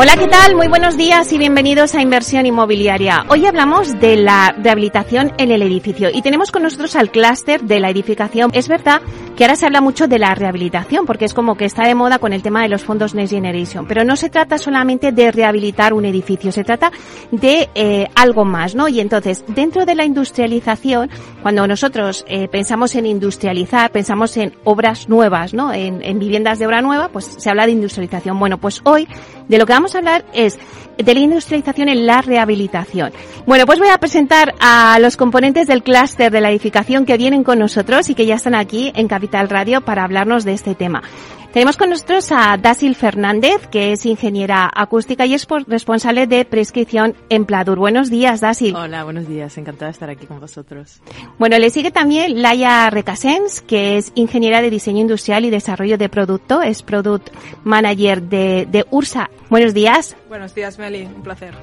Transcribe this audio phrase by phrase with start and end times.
[0.00, 0.54] Hola, ¿qué tal?
[0.54, 3.24] Muy buenos días y bienvenidos a Inversión Inmobiliaria.
[3.30, 7.80] Hoy hablamos de la rehabilitación en el edificio y tenemos con nosotros al clúster de
[7.80, 8.52] la edificación.
[8.54, 9.02] Es verdad
[9.36, 12.20] que ahora se habla mucho de la rehabilitación porque es como que está de moda
[12.20, 15.92] con el tema de los fondos Next Generation, pero no se trata solamente de rehabilitar
[15.92, 16.92] un edificio, se trata
[17.32, 18.86] de eh, algo más, ¿no?
[18.86, 21.10] Y entonces, dentro de la industrialización,
[21.42, 25.72] cuando nosotros eh, pensamos en industrializar, pensamos en obras nuevas, ¿no?
[25.72, 28.38] En, en viviendas de obra nueva, pues se habla de industrialización.
[28.38, 29.08] Bueno, pues hoy
[29.48, 30.58] de lo que vamos hablar es
[30.96, 33.12] de la industrialización en la rehabilitación.
[33.46, 37.44] Bueno, pues voy a presentar a los componentes del clúster de la edificación que vienen
[37.44, 41.02] con nosotros y que ya están aquí en Capital Radio para hablarnos de este tema.
[41.52, 47.16] Tenemos con nosotros a Dasil Fernández, que es ingeniera acústica y es responsable de prescripción
[47.30, 47.78] en Pladur.
[47.78, 48.76] Buenos días, Dasil.
[48.76, 49.56] Hola, buenos días.
[49.56, 51.00] Encantada de estar aquí con vosotros.
[51.38, 56.10] Bueno, le sigue también Laia Recasens, que es ingeniera de diseño industrial y desarrollo de
[56.10, 57.30] producto, es product
[57.64, 59.30] manager de, de URSA.
[59.48, 60.16] Buenos días.
[60.28, 61.06] Buenos días, Meli.
[61.06, 61.54] Un placer.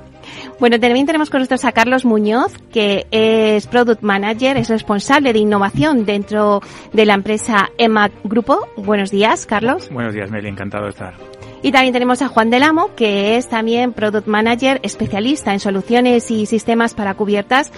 [0.59, 5.39] Bueno, también tenemos con nosotros a Carlos Muñoz, que es Product Manager, es responsable de
[5.39, 6.61] innovación dentro
[6.93, 8.67] de la empresa EMAC Grupo.
[8.77, 9.89] Buenos días, Carlos.
[9.91, 11.13] Buenos días, Meli, encantado de estar.
[11.61, 16.31] Y también tenemos a Juan del Amo, que es también Product Manager, especialista en soluciones
[16.31, 17.71] y sistemas para cubiertas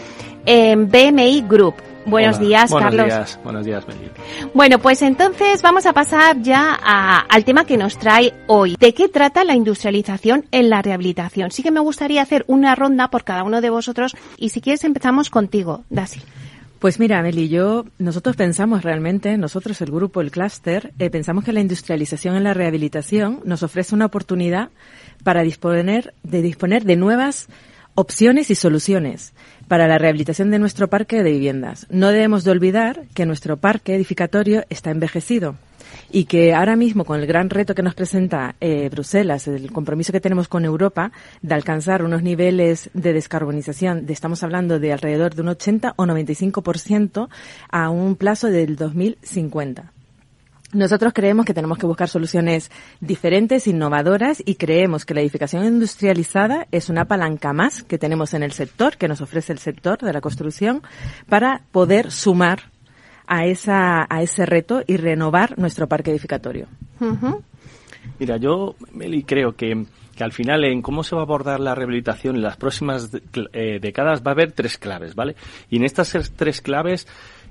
[0.46, 1.76] en BMI Group.
[2.08, 3.06] Buenos días, buenos Carlos.
[3.06, 4.10] Días, buenos días, Meli.
[4.54, 8.78] Bueno, pues entonces vamos a pasar ya a, al tema que nos trae hoy.
[8.80, 11.52] ¿De qué trata la industrialización en la rehabilitación?
[11.52, 14.86] Sí que me gustaría hacer una ronda por cada uno de vosotros y si quieres
[14.86, 16.22] empezamos contigo, Dasi.
[16.80, 21.52] Pues mira, Meli, yo, nosotros pensamos realmente, nosotros el grupo, el clúster, eh, pensamos que
[21.52, 24.70] la industrialización en la rehabilitación nos ofrece una oportunidad
[25.24, 27.48] para disponer de disponer de nuevas
[27.96, 29.34] opciones y soluciones
[29.68, 31.88] para la rehabilitación de nuestro parque de viviendas.
[31.90, 35.56] No debemos de olvidar que nuestro parque edificatorio está envejecido
[36.12, 40.12] y que ahora mismo con el gran reto que nos presenta eh, Bruselas, el compromiso
[40.12, 41.12] que tenemos con Europa
[41.42, 46.06] de alcanzar unos niveles de descarbonización, de, estamos hablando de alrededor de un 80 o
[46.06, 47.30] 95%
[47.70, 49.94] a un plazo del 2050.
[50.74, 56.68] Nosotros creemos que tenemos que buscar soluciones diferentes, innovadoras y creemos que la edificación industrializada
[56.72, 60.12] es una palanca más que tenemos en el sector, que nos ofrece el sector de
[60.12, 60.82] la construcción,
[61.30, 62.72] para poder sumar
[63.28, 66.68] a, esa, a ese reto y renovar nuestro parque edificatorio.
[68.20, 69.86] Mira, yo, Meli, creo que,
[70.16, 73.10] que al final en cómo se va a abordar la rehabilitación en las próximas
[73.54, 75.36] eh, décadas va a haber tres claves, ¿vale?
[75.70, 77.08] Y en estas tres claves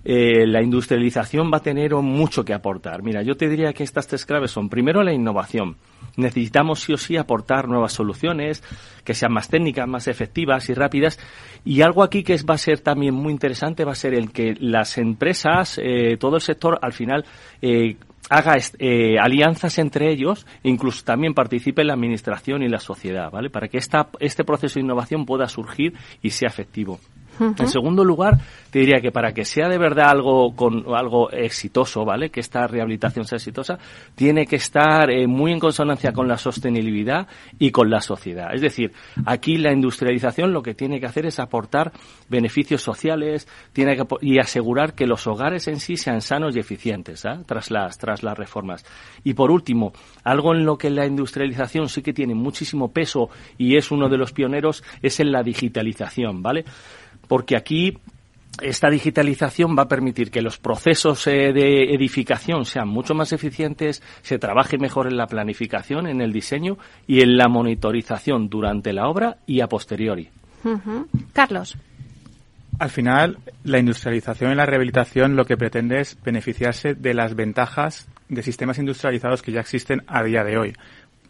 [0.09, 3.03] eh, la industrialización va a tener mucho que aportar.
[3.03, 5.77] Mira, yo te diría que estas tres claves son, primero, la innovación.
[6.17, 8.63] Necesitamos sí o sí aportar nuevas soluciones
[9.05, 11.19] que sean más técnicas, más efectivas y rápidas.
[11.65, 14.55] Y algo aquí que va a ser también muy interesante va a ser el que
[14.61, 17.25] las empresas, eh, todo el sector, al final,
[17.61, 17.97] eh,
[18.31, 23.51] haga eh, alianzas entre ellos e incluso también participe la administración y la sociedad, ¿vale?
[23.51, 27.01] Para que esta, este proceso de innovación pueda surgir y sea efectivo.
[27.39, 28.39] En segundo lugar,
[28.71, 32.31] te diría que para que sea de verdad algo con algo exitoso, ¿vale?
[32.31, 33.79] Que esta rehabilitación sea exitosa,
[34.15, 37.27] tiene que estar eh, muy en consonancia con la sostenibilidad
[37.59, 38.55] y con la sociedad.
[38.55, 38.93] Es decir,
[39.25, 41.93] aquí la industrialización lo que tiene que hacer es aportar
[42.29, 47.25] beneficios sociales, tiene que y asegurar que los hogares en sí sean sanos y eficientes,
[47.25, 47.39] ¿eh?
[47.47, 48.85] tras las tras las reformas.
[49.25, 49.93] Y por último,
[50.25, 54.19] algo en lo que la industrialización sí que tiene muchísimo peso y es uno de
[54.19, 56.65] los pioneros es en la digitalización, ¿vale?
[57.29, 57.99] Porque aquí
[58.63, 64.03] esta digitalización va a permitir que los procesos eh, de edificación sean mucho más eficientes,
[64.23, 69.09] se trabaje mejor en la planificación, en el diseño y en la monitorización durante la
[69.09, 70.31] obra y a posteriori.
[71.33, 71.77] Carlos.
[72.79, 78.09] Al final, la industrialización y la rehabilitación lo que pretende es beneficiarse de las ventajas
[78.29, 80.75] de sistemas industrializados que ya existen a día de hoy.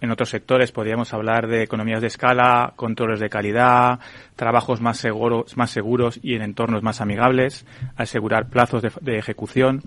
[0.00, 4.00] En otros sectores podríamos hablar de economías de escala, controles de calidad,
[4.36, 7.66] trabajos más seguros, más seguros y en entornos más amigables,
[7.96, 9.82] asegurar plazos de, ejecución,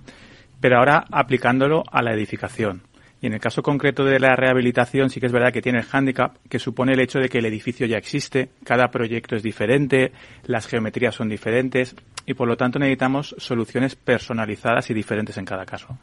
[0.60, 2.84] pero ahora aplicándolo a la edificación.
[3.22, 5.86] Y en el caso concreto de la rehabilitación sí que es verdad que tiene el
[5.86, 10.14] hándicap que supone el hecho de que el edificio ya existe, cada proyecto es diferente,
[10.46, 11.96] las geometrías son diferentes
[12.26, 15.98] y por lo tanto necesitamos soluciones personalizadas y diferentes en cada caso.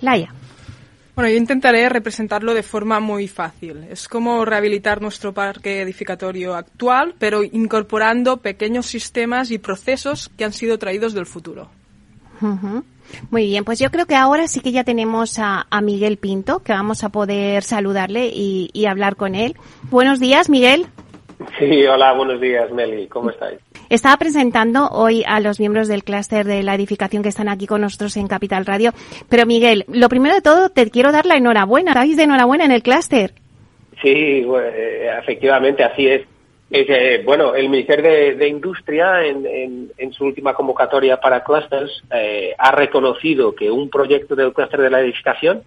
[0.00, 0.32] Laia.
[1.14, 3.84] Bueno, yo intentaré representarlo de forma muy fácil.
[3.90, 10.52] Es como rehabilitar nuestro parque edificatorio actual, pero incorporando pequeños sistemas y procesos que han
[10.52, 11.68] sido traídos del futuro.
[13.30, 16.72] Muy bien, pues yo creo que ahora sí que ya tenemos a, Miguel Pinto, que
[16.72, 19.54] vamos a poder saludarle y, y hablar con él.
[19.90, 20.86] Buenos días, Miguel.
[21.58, 23.06] Sí, hola, buenos días, Meli.
[23.08, 23.58] ¿Cómo estáis?
[23.92, 27.82] Estaba presentando hoy a los miembros del clúster de la edificación que están aquí con
[27.82, 28.92] nosotros en Capital Radio.
[29.28, 31.90] Pero Miguel, lo primero de todo, te quiero dar la enhorabuena.
[31.90, 33.34] ¿Estáis de enhorabuena en el clúster?
[34.00, 36.22] Sí, eh, efectivamente, así es.
[36.70, 43.54] Eh, bueno, el Ministerio de, Industria, en, su última convocatoria para clusters, eh, ha reconocido
[43.54, 45.64] que un proyecto del clúster de la edificación,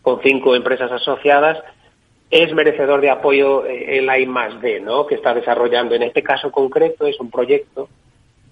[0.00, 1.58] con cinco empresas asociadas,
[2.30, 4.26] es merecedor de apoyo en la I
[4.60, 5.06] D, ¿no?
[5.06, 5.94] que está desarrollando.
[5.94, 7.88] En este caso concreto es un proyecto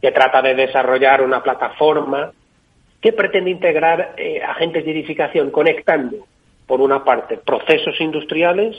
[0.01, 2.33] que trata de desarrollar una plataforma
[3.01, 4.15] que pretende integrar
[4.47, 6.27] agentes de edificación conectando,
[6.67, 8.77] por una parte, procesos industriales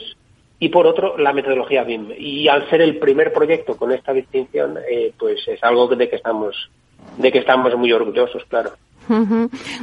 [0.58, 2.12] y por otro la metodología BIM.
[2.18, 6.16] Y al ser el primer proyecto con esta distinción, eh, pues es algo de que
[6.16, 6.70] estamos
[7.18, 8.70] de que estamos muy orgullosos, claro.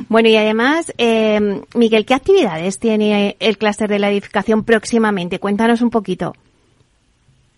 [0.10, 5.40] Bueno, y además, eh, Miguel, ¿qué actividades tiene el clúster de la edificación próximamente?
[5.40, 6.34] Cuéntanos un poquito.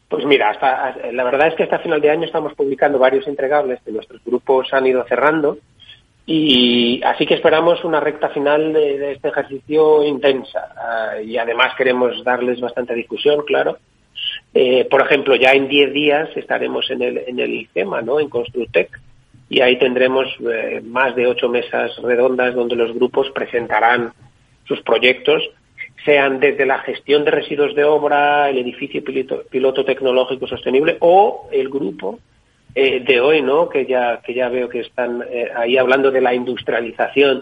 [0.08, 3.80] Pues mira, hasta, la verdad es que hasta final de año estamos publicando varios entregables
[3.84, 5.58] que nuestros grupos han ido cerrando
[6.28, 10.74] y así que esperamos una recta final de, este ejercicio intensa.
[10.76, 13.78] Ah, y además queremos darles bastante discusión, claro.
[14.54, 18.20] Eh, por ejemplo, ya en 10 días estaremos en el, en el ICEMA, ¿no?
[18.20, 19.00] En Construtec.
[19.50, 24.12] Y ahí tendremos eh, más de ocho mesas redondas donde los grupos presentarán
[24.68, 25.44] sus proyectos,
[26.04, 31.70] sean desde la gestión de residuos de obra, el edificio piloto, tecnológico sostenible o el
[31.70, 32.20] grupo
[32.74, 33.70] eh, de hoy, ¿no?
[33.70, 37.40] Que ya, que ya veo que están eh, ahí hablando de la industrialización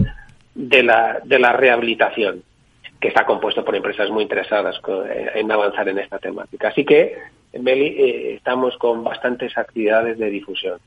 [0.56, 2.44] de la, de la rehabilitación,
[3.00, 4.80] que está compuesto por empresas muy interesadas
[5.36, 6.70] en avanzar en esta temática.
[6.70, 7.18] Así que,
[7.60, 10.80] Meli, eh, estamos con bastantes actividades de difusión.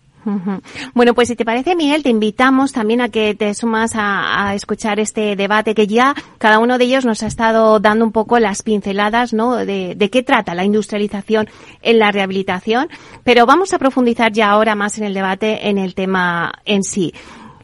[0.95, 4.99] Bueno, pues si te parece, Miguel, te invitamos también a que te sumas a, escuchar
[5.01, 8.63] este debate que ya cada uno de ellos nos ha estado dando un poco las
[8.63, 9.57] pinceladas, ¿no?
[9.57, 11.49] De, de qué trata la industrialización
[11.83, 12.89] en la rehabilitación.
[13.25, 17.13] Pero vamos a profundizar ya ahora más en el debate, en el tema en sí.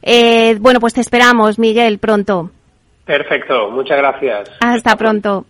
[0.03, 2.50] Eh, bueno, pues te esperamos, Miguel, pronto.
[3.05, 4.50] Perfecto, muchas gracias.
[4.61, 5.47] Hasta pronto.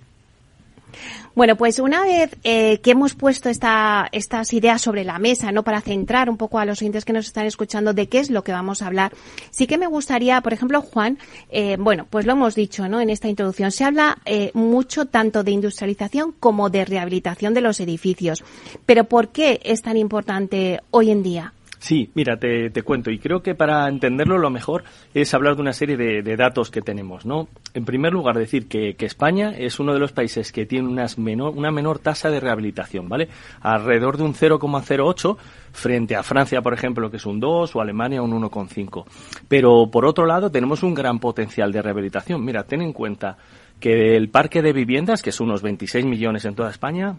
[1.34, 5.62] Bueno, pues una vez eh, que hemos puesto esta, estas ideas sobre la mesa, ¿no?
[5.62, 8.44] Para centrar un poco a los oyentes que nos están escuchando de qué es lo
[8.44, 9.12] que vamos a hablar,
[9.50, 11.18] sí que me gustaría, por ejemplo, Juan,
[11.50, 13.00] eh, bueno, pues lo hemos dicho, ¿no?
[13.00, 17.80] En esta introducción se habla eh, mucho tanto de industrialización como de rehabilitación de los
[17.80, 18.44] edificios.
[18.84, 21.54] Pero ¿por qué es tan importante hoy en día?
[21.82, 24.84] Sí, mira, te, cuento y creo que para entenderlo lo mejor
[25.14, 27.48] es hablar de una serie de, datos que tenemos, ¿no?
[27.74, 31.54] En primer lugar, decir que, España es uno de los países que tiene unas menor,
[31.56, 33.28] una menor tasa de rehabilitación, ¿vale?
[33.62, 35.36] Alrededor de un 0,08
[35.72, 39.04] frente a Francia, por ejemplo, que es un 2 o Alemania un 1,5.
[39.48, 42.44] Pero por otro lado, tenemos un gran potencial de rehabilitación.
[42.44, 43.36] Mira, ten en cuenta
[43.80, 47.16] que el parque de viviendas, que son unos 26 millones en toda España,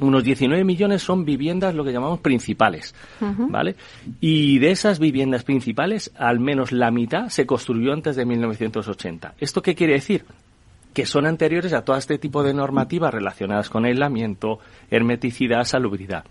[0.00, 3.76] unos 19 millones son viviendas, lo que llamamos principales, ¿vale?
[4.20, 9.34] Y de esas viviendas principales, al menos la mitad se construyó antes de 1980.
[9.38, 10.24] ¿Esto qué quiere decir?
[10.92, 14.58] Que son anteriores a todo este tipo de normativas relacionadas con aislamiento,
[14.90, 16.24] hermeticidad, salubridad.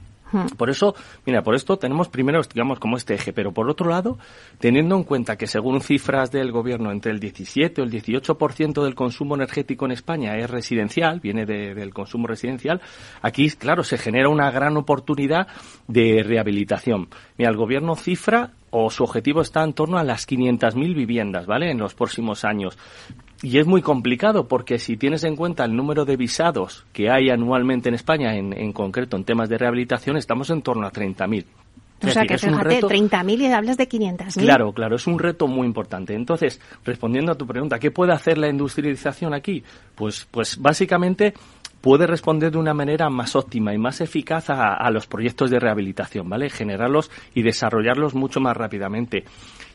[0.58, 0.96] Por eso,
[1.26, 4.18] mira, por esto tenemos primero, digamos, como este eje, pero por otro lado,
[4.60, 8.96] teniendo en cuenta que según cifras del gobierno, entre el 17 o el 18% del
[8.96, 12.82] consumo energético en España es residencial, viene del consumo residencial,
[13.22, 15.48] aquí, claro, se genera una gran oportunidad
[15.88, 17.10] de rehabilitación.
[17.38, 21.70] Mira, el gobierno cifra o su objetivo está en torno a las 500.000 viviendas, ¿vale?
[21.70, 22.78] En los próximos años.
[23.44, 27.30] Y es muy complicado porque si tienes en cuenta el número de visados que hay
[27.30, 31.46] anualmente en España, en, en concreto en temas de rehabilitación, estamos en torno a 30.000.
[32.06, 34.42] O sea que fíjate, 30.000 y hablas de 500.000.
[34.42, 36.14] Claro, claro, es un reto muy importante.
[36.14, 39.62] Entonces, respondiendo a tu pregunta, ¿qué puede hacer la industrialización aquí?
[39.94, 41.34] Pues, pues básicamente
[41.82, 45.60] puede responder de una manera más óptima y más eficaz a, a los proyectos de
[45.60, 46.50] rehabilitación, ¿vale?
[46.50, 49.26] Generarlos y desarrollarlos mucho más rápidamente.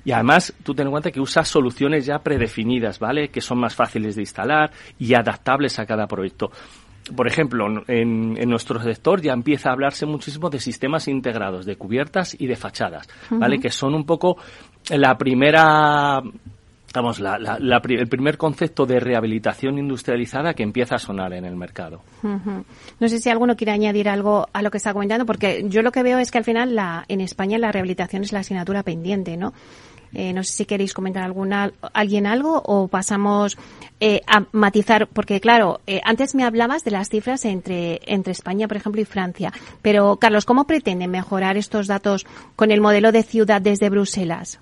[0.04, 3.28] Y además, tú ten en cuenta que usas soluciones ya predefinidas, ¿vale?
[3.28, 6.50] Que son más fáciles de instalar y adaptables a cada proyecto.
[7.14, 12.36] Por ejemplo, en, nuestro sector ya empieza a hablarse muchísimo de sistemas integrados, de cubiertas
[12.38, 13.58] y de fachadas, ¿vale?
[13.58, 14.36] Que son un poco
[14.90, 16.20] la primera
[16.94, 22.02] vamos, el primer concepto de rehabilitación industrializada que empieza a sonar en el mercado.
[22.22, 25.92] No sé si alguno quiere añadir algo a lo que está comentando, porque yo lo
[25.92, 29.36] que veo es que al final la, en España la rehabilitación es la asignatura pendiente,
[29.36, 29.52] ¿no?
[30.14, 33.58] Eh, no sé si queréis comentar alguna, alguien algo o pasamos
[34.00, 38.68] eh, a matizar, porque claro, eh, antes me hablabas de las cifras entre, entre España,
[38.68, 39.52] por ejemplo, y Francia.
[39.82, 44.60] Pero, Carlos, ¿cómo pretenden mejorar estos datos con el modelo de ciudad desde Bruselas?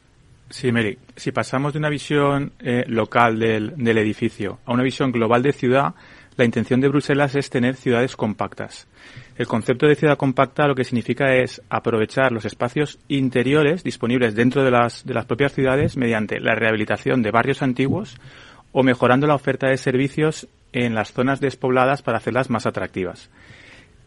[0.48, 2.52] Sí, Mary, si pasamos de una visión
[2.86, 5.94] local del, del edificio a una visión global de ciudad,
[6.36, 8.86] la intención de Bruselas es tener ciudades compactas.
[9.36, 14.62] El concepto de ciudad compacta lo que significa es aprovechar los espacios interiores disponibles dentro
[14.62, 18.16] de las, propias ciudades mediante la rehabilitación de barrios antiguos
[18.72, 23.30] o mejorando la oferta de servicios en las zonas despobladas para hacerlas más atractivas.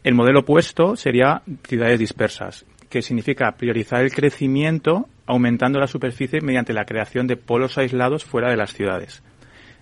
[0.03, 6.73] El modelo opuesto sería ciudades dispersas, que significa priorizar el crecimiento aumentando la superficie mediante
[6.73, 9.23] la creación de polos aislados fuera de las ciudades.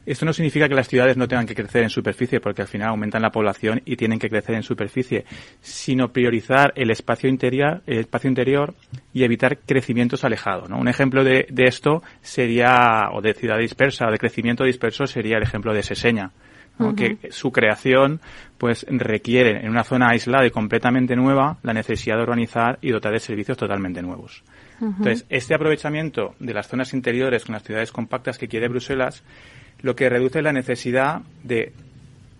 [0.07, 2.87] Esto no significa que las ciudades no tengan que crecer en superficie, porque al final
[2.87, 5.25] aumentan la población y tienen que crecer en superficie,
[5.59, 8.73] sino priorizar el espacio interior, el espacio interior
[9.11, 10.69] y evitar crecimientos alejados.
[10.69, 15.43] Un ejemplo de, esto sería, o de ciudad dispersa, o de crecimiento disperso, sería el
[15.43, 16.31] ejemplo de Seseña.
[16.95, 18.21] que su creación
[18.57, 23.11] pues requiere en una zona aislada y completamente nueva la necesidad de organizar y dotar
[23.11, 24.41] de servicios totalmente nuevos.
[24.79, 29.23] Entonces, este aprovechamiento de las zonas interiores con las ciudades compactas que quiere Bruselas
[29.81, 31.73] lo que reduce la necesidad de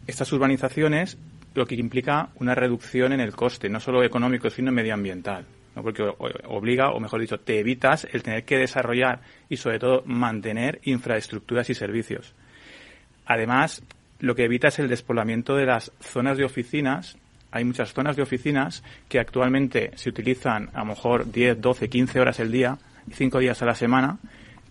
[0.08, 1.18] estas urbanizaciones,
[1.54, 5.46] lo que implica una reducción en el coste, no solo económico, sino medioambiental.
[5.74, 6.04] Porque
[6.46, 11.70] obliga, o mejor dicho, te evitas el tener que desarrollar y sobre todo mantener infraestructuras
[11.70, 12.34] y servicios.
[13.26, 13.84] Además,
[14.20, 17.18] lo que evita es el despoblamiento de las zonas de oficinas.
[17.52, 22.20] Hay muchas zonas de oficinas que actualmente se utilizan a lo mejor 10, 12, 15
[22.20, 22.78] horas el día,
[23.12, 24.18] 5 días a la semana,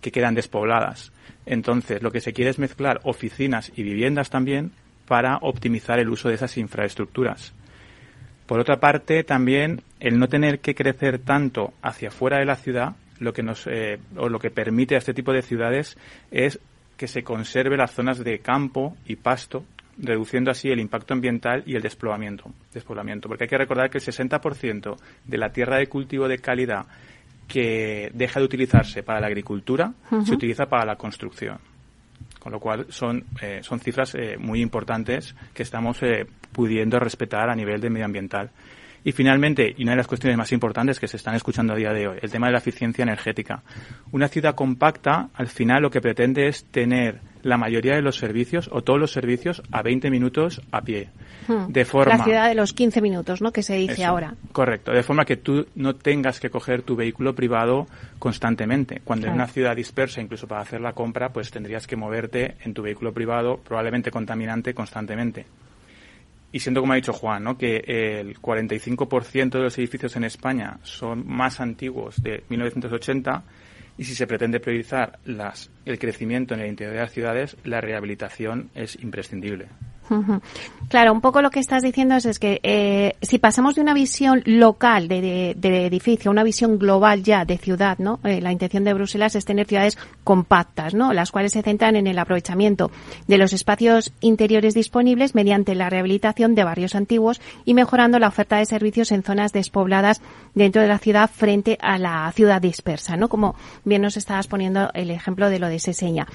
[0.01, 1.11] que quedan despobladas.
[1.45, 4.71] Entonces, lo que se quiere es mezclar oficinas y viviendas también
[5.07, 7.53] para optimizar el uso de esas infraestructuras.
[8.45, 12.95] Por otra parte, también el no tener que crecer tanto hacia fuera de la ciudad,
[13.19, 15.97] lo que nos eh, o lo que permite a este tipo de ciudades
[16.31, 16.59] es
[16.97, 19.65] que se conserve las zonas de campo y pasto,
[19.97, 22.51] reduciendo así el impacto ambiental y el despoblamiento.
[23.27, 26.85] Porque hay que recordar que el 60% de la tierra de cultivo de calidad
[27.47, 29.93] que deja de utilizarse para la agricultura,
[30.25, 31.57] se utiliza para la construcción.
[32.39, 37.49] Con lo cual son, eh, son cifras eh, muy importantes que estamos eh, pudiendo respetar
[37.49, 38.51] a nivel de medioambiental.
[39.03, 41.93] Y finalmente, y una de las cuestiones más importantes que se están escuchando a día
[41.93, 43.63] de hoy, el tema de la eficiencia energética.
[44.11, 48.69] Una ciudad compacta, al final, lo que pretende es tener la mayoría de los servicios
[48.73, 51.09] o todos los servicios a 20 minutos a pie.
[51.47, 51.71] Hmm.
[51.71, 53.53] De forma, la ciudad de los 15 minutos, ¿no?
[53.53, 54.35] Que se dice ahora.
[54.51, 54.91] Correcto.
[54.91, 57.87] De forma que tú no tengas que coger tu vehículo privado
[58.19, 59.01] constantemente.
[59.03, 62.73] Cuando en una ciudad dispersa, incluso para hacer la compra, pues tendrías que moverte en
[62.73, 65.45] tu vehículo privado, probablemente contaminante, constantemente.
[66.51, 67.57] Y siendo como ha dicho Juan, ¿no?
[67.57, 73.43] que el 45% de los edificios en España son más antiguos de 1980
[73.97, 77.81] y si se pretende priorizar las, el crecimiento en el interior de las ciudades, la
[77.81, 79.67] rehabilitación es imprescindible.
[80.89, 84.41] Claro, un poco lo que estás diciendo es, que eh, si pasamos de una visión
[84.45, 85.51] local de,
[85.85, 88.21] edificio a una visión global ya de ciudad, ¿no?
[88.23, 91.11] Eh, la intención de Bruselas es tener ciudades compactas, ¿no?
[91.11, 92.89] Las cuales se centran en el aprovechamiento
[93.27, 98.57] de los espacios interiores disponibles mediante la rehabilitación de barrios antiguos y mejorando la oferta
[98.57, 100.21] de servicios en zonas despobladas
[100.55, 103.27] dentro de la ciudad frente a la ciudad dispersa, ¿no?
[103.27, 106.27] Como bien nos estabas poniendo el ejemplo de lo de Seseña.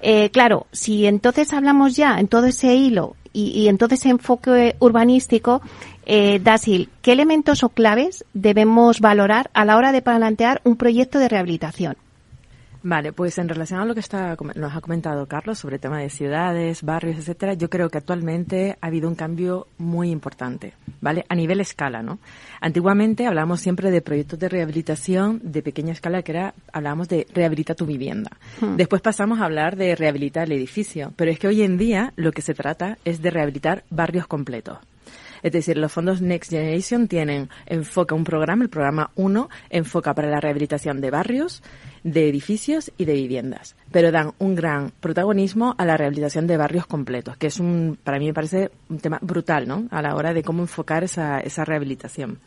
[0.00, 4.76] Eh, claro, si entonces hablamos ya en todo ese hilo y, en todo ese enfoque
[4.80, 5.62] urbanístico,
[6.06, 11.18] eh, Dasil, ¿qué elementos o claves debemos valorar a la hora de plantear un proyecto
[11.18, 11.96] de rehabilitación?
[12.82, 15.98] Vale, pues en relación a lo que está, nos ha comentado Carlos sobre el tema
[15.98, 21.26] de ciudades, barrios, etcétera, yo creo que actualmente ha habido un cambio muy importante, ¿vale?
[21.28, 22.18] A nivel escala, ¿no?
[22.60, 27.74] Antiguamente hablábamos siempre de proyectos de rehabilitación de pequeña escala, que era, hablábamos de rehabilita
[27.74, 28.30] tu vivienda.
[28.60, 28.76] Hmm.
[28.76, 32.32] Después pasamos a hablar de rehabilitar el edificio, pero es que hoy en día lo
[32.32, 34.78] que se trata es de rehabilitar barrios completos.
[35.42, 40.28] Es decir, los fondos Next Generation tienen, enfoca un programa, el programa 1, enfoca para
[40.28, 41.62] la rehabilitación de barrios,
[42.02, 46.86] de edificios y de viviendas, pero dan un gran protagonismo a la rehabilitación de barrios
[46.86, 49.86] completos, que es un, para mí me parece un tema brutal, ¿no?
[49.90, 52.38] A la hora de cómo enfocar esa, esa rehabilitación.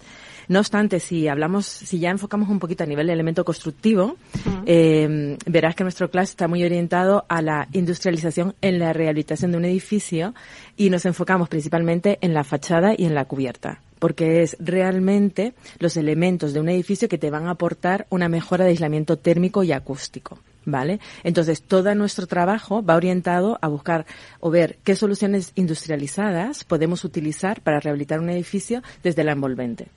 [0.47, 4.17] No obstante, si hablamos, si ya enfocamos un poquito a nivel de elemento constructivo,
[4.65, 9.57] eh, verás que nuestro clase está muy orientado a la industrialización en la rehabilitación de
[9.57, 10.33] un edificio
[10.77, 15.95] y nos enfocamos principalmente en la fachada y en la cubierta porque es realmente los
[15.95, 19.71] elementos de un edificio que te van a aportar una mejora de aislamiento térmico y
[19.71, 20.39] acústico.
[20.65, 20.99] ¿Vale?
[21.23, 24.05] Entonces, todo nuestro trabajo va orientado a buscar
[24.41, 29.87] o ver qué soluciones industrializadas podemos utilizar para rehabilitar un edificio desde la envolvente.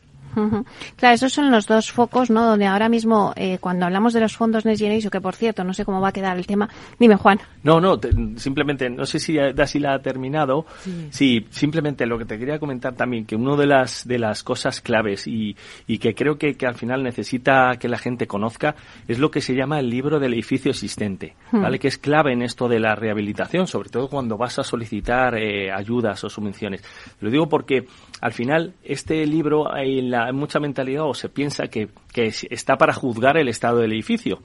[0.96, 2.44] Claro, esos son los dos focos, ¿no?
[2.44, 5.72] Donde ahora mismo, eh, cuando hablamos de los fondos Next Generation, que por cierto, no
[5.72, 6.68] sé cómo va a quedar el tema.
[6.98, 7.40] Dime, Juan.
[7.62, 7.98] No, no,
[8.36, 10.66] simplemente, no sé si Dasi la ha terminado.
[11.10, 11.46] Sí.
[11.50, 15.26] simplemente lo que te quería comentar también, que una de las, de las cosas claves
[15.26, 18.74] y, y que creo que, que, al final necesita que la gente conozca
[19.08, 21.62] es lo que se llama el libro del edificio existente, hmm.
[21.62, 21.78] ¿vale?
[21.78, 25.70] Que es clave en esto de la rehabilitación, sobre todo cuando vas a solicitar eh,
[25.72, 26.82] ayudas o subvenciones.
[27.20, 27.86] Lo digo porque
[28.20, 32.92] al final este libro hay la mucha mentalidad o se piensa que, que está para
[32.92, 34.40] juzgar el estado del edificio.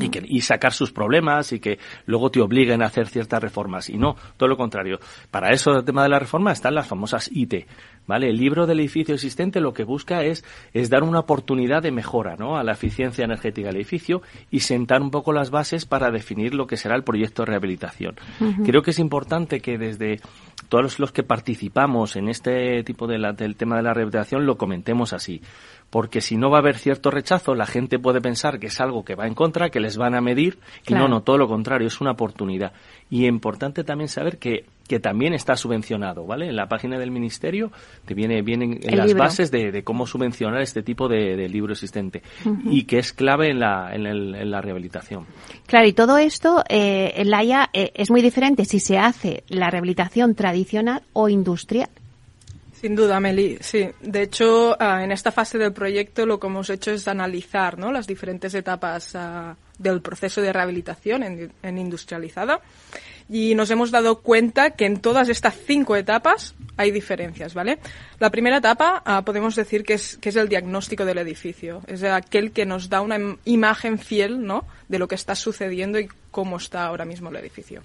[0.00, 3.88] Y, que, y sacar sus problemas y que luego te obliguen a hacer ciertas reformas.
[3.88, 4.98] Y no, todo lo contrario.
[5.30, 7.64] Para eso el tema de la reforma están las famosas IT.
[8.08, 8.28] ¿Vale?
[8.28, 12.34] El libro del edificio existente lo que busca es, es dar una oportunidad de mejora
[12.36, 12.56] ¿no?
[12.56, 16.66] a la eficiencia energética del edificio y sentar un poco las bases para definir lo
[16.66, 18.16] que será el proyecto de rehabilitación.
[18.64, 20.20] Creo que es importante que desde
[20.68, 25.12] todos los que participamos en este tipo de del tema de la rehabilitación lo comentemos
[25.12, 25.40] así.
[25.90, 29.04] Porque si no va a haber cierto rechazo, la gente puede pensar que es algo
[29.04, 31.88] que va en contra, que les van a medir, y no, no, todo lo contrario,
[31.88, 32.72] es una oportunidad.
[33.08, 36.48] Y es importante también saber que, que también está subvencionado, ¿vale?
[36.48, 37.70] En la página del Ministerio
[38.06, 42.22] te viene, vienen en las bases de, cómo subvencionar este tipo de, libro existente
[42.64, 45.26] y que es clave en la, en, la rehabilitación.
[45.66, 49.44] Claro, y todo esto, eh, en la IA, eh, es muy diferente si se hace
[49.48, 51.90] la rehabilitación tradicional o industrial.
[52.80, 53.58] Sin duda, Meli.
[53.60, 57.76] Sí, de hecho, ah, en esta fase del proyecto lo que hemos hecho es analizar
[57.76, 57.90] ¿no?
[57.90, 62.60] las diferentes etapas ah, del proceso de rehabilitación en, industrializada
[63.28, 67.78] y nos hemos dado cuenta que en todas estas cinco etapas hay diferencias, ¿vale?
[68.18, 72.02] La primera etapa ah, podemos decir que es, que es el diagnóstico del edificio, es
[72.04, 74.64] aquel que nos da una imagen fiel, ¿no?
[74.88, 77.82] De lo que está sucediendo y cómo está ahora mismo el edificio.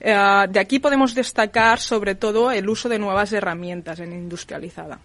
[0.00, 4.98] Eh, de aquí podemos destacar sobre todo el uso de nuevas herramientas en industrializada.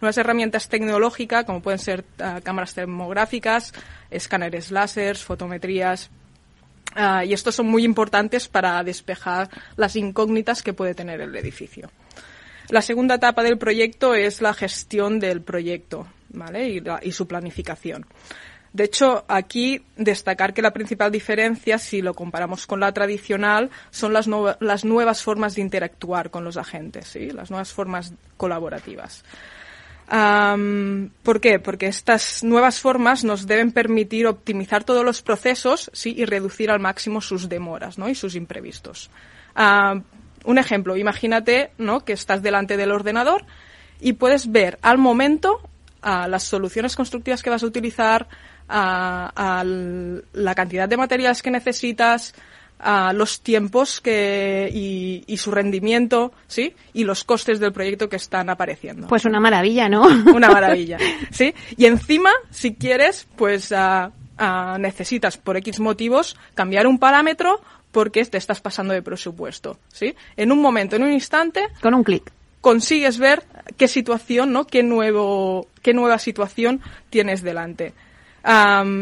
[0.00, 3.72] Nuevas herramientas tecnológicas como pueden ser eh, cámaras termográficas,
[4.10, 6.10] escáneres láser, fotometrías.
[6.96, 11.90] Eh, y estos son muy importantes para despejar las incógnitas que puede tener el edificio.
[12.70, 16.06] La segunda etapa del proyecto es la gestión del proyecto
[17.02, 18.06] y su planificación.
[18.72, 24.12] De hecho, aquí destacar que la principal diferencia, si lo comparamos con la tradicional, son
[24.12, 24.28] las,
[24.60, 27.30] las nuevas formas de interactuar con los agentes, ¿sí?
[27.30, 29.24] las nuevas formas colaborativas.
[30.08, 31.58] ¿Por qué?
[31.58, 36.14] Porque estas nuevas formas nos deben permitir optimizar todos los procesos ¿sí?
[36.16, 38.08] y reducir al máximo sus demoras ¿no?
[38.08, 39.10] y sus imprevistos.
[40.44, 42.04] un ejemplo, imagínate ¿no?
[42.04, 43.44] que estás delante del ordenador
[44.00, 45.60] y puedes ver al momento
[46.02, 48.28] las soluciones constructivas que vas a utilizar,
[48.68, 52.32] a, la cantidad de materiales que necesitas,
[52.78, 56.74] a los tiempos que, y, su rendimiento, ¿sí?
[56.92, 59.06] Y los costes del proyecto que están apareciendo.
[59.08, 60.02] Pues una maravilla, ¿no?
[60.34, 60.98] Una maravilla,
[61.30, 61.54] ¿sí?
[61.76, 63.72] Y encima, si quieres, pues
[64.78, 67.60] necesitas por X motivos cambiar un parámetro
[67.92, 70.14] porque te estás pasando de presupuesto, ¿sí?
[70.36, 71.68] En un momento, en un instante.
[71.80, 72.30] Con un clic.
[72.60, 73.44] Consigues ver
[73.76, 74.66] qué situación, ¿no?
[74.66, 77.94] Qué nuevo, qué nueva situación tienes delante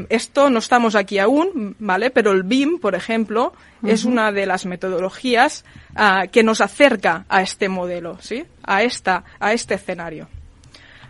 [0.08, 2.10] esto no estamos aquí aún, ¿vale?
[2.10, 3.52] Pero el BIM, por ejemplo,
[3.84, 8.44] es una de las metodologías ah, que nos acerca a este modelo, ¿sí?
[8.62, 10.28] A, esta, a este escenario.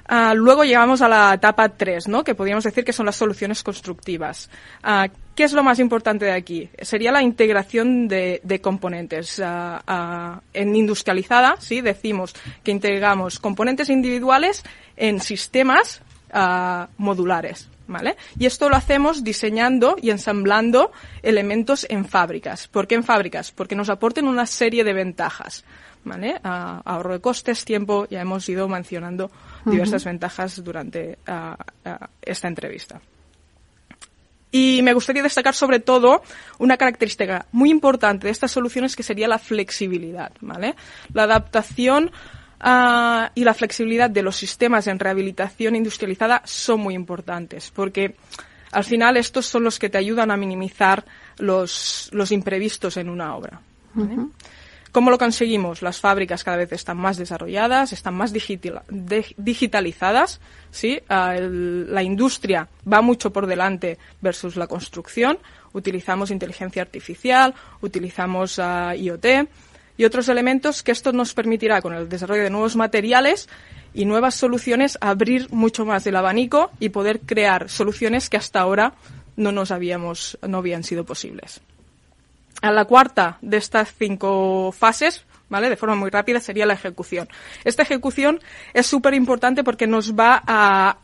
[0.06, 2.24] Ah, luego llegamos a la etapa 3, ¿no?
[2.24, 4.50] que podríamos decir que son las soluciones constructivas.
[4.82, 6.68] Ah, ¿Qué es lo más importante de aquí?
[6.82, 9.40] Sería la integración de, de componentes.
[9.40, 14.62] en industrializada, sí, decimos que integramos componentes individuales
[14.96, 16.02] en sistemas
[16.98, 17.68] modulares.
[17.86, 18.16] ¿Vale?
[18.38, 20.90] Y esto lo hacemos diseñando y ensamblando
[21.22, 22.66] elementos en fábricas.
[22.66, 23.52] ¿Por qué en fábricas?
[23.52, 25.64] Porque nos aporten una serie de ventajas.
[26.06, 26.38] ¿Vale?
[26.42, 29.30] ahorro de costes, tiempo, ya hemos ido mencionando
[29.64, 31.18] diversas ventajas durante
[32.20, 33.00] esta entrevista.
[34.54, 36.22] Y me gustaría destacar sobre todo
[36.58, 40.76] una característica muy importante de estas soluciones que sería la flexibilidad, ¿vale?
[41.12, 42.12] La adaptación
[42.60, 48.16] Ah, y la flexibilidad de los sistemas en rehabilitación industrializada son muy importantes, porque
[48.72, 51.04] al final estos son los que te ayudan a minimizar
[51.38, 53.60] los, los imprevistos en una obra.
[54.90, 55.82] ¿Cómo lo conseguimos?
[55.82, 60.40] Las fábricas cada vez están más desarrolladas, están más digitalizadas,
[60.70, 61.00] ¿sí?
[61.08, 65.38] Ah, la industria va mucho por delante versus la construcción.
[65.72, 69.26] Utilizamos inteligencia artificial, utilizamos uh, IoT,
[69.96, 73.48] y otros elementos que esto nos permitirá, con el desarrollo de nuevos materiales
[73.92, 78.94] y nuevas soluciones, abrir mucho más el abanico y poder crear soluciones que hasta ahora
[79.36, 81.60] no nos habíamos, no habían sido posibles.
[82.62, 85.68] A la cuarta de estas cinco fases, ¿vale?
[85.68, 87.28] De forma muy rápida sería la ejecución.
[87.64, 88.40] Esta ejecución
[88.72, 90.98] es súper importante porque nos va a,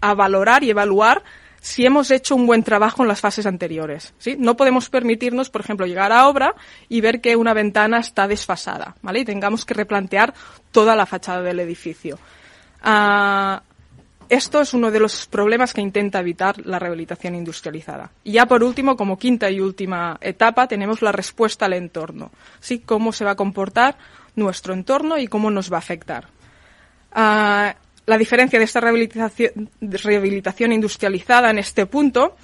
[0.00, 1.22] a valorar y evaluar
[1.60, 4.14] si hemos hecho un buen trabajo en las fases anteriores.
[4.38, 6.54] No podemos permitirnos, por ejemplo, llegar a obra
[6.88, 8.94] y ver que una ventana está desfasada.
[9.14, 10.34] Y tengamos que replantear
[10.70, 12.18] toda la fachada del edificio.
[12.82, 13.62] Ah,
[14.28, 18.10] esto es uno de los problemas que intenta evitar la rehabilitación industrializada.
[18.24, 22.30] Y ya por último, como quinta y última etapa, tenemos la respuesta al entorno.
[22.84, 23.96] Cómo se va a comportar
[24.34, 26.26] nuestro entorno y cómo nos va a afectar.
[27.12, 32.36] Ah, la diferencia de esta rehabilitación, rehabilitación industrializada en este punto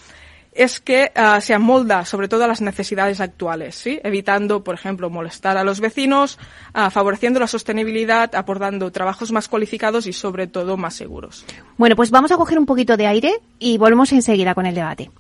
[0.53, 4.01] es que uh, se amolda sobre todo a las necesidades actuales, ¿sí?
[4.05, 6.39] evitando, por ejemplo, molestar a los vecinos,
[6.75, 11.47] uh, favoreciendo la sostenibilidad, aportando trabajos más cualificados y sobre todo más seguros.
[11.79, 15.11] Bueno, pues vamos a coger un poquito de aire y volvemos enseguida con el debate.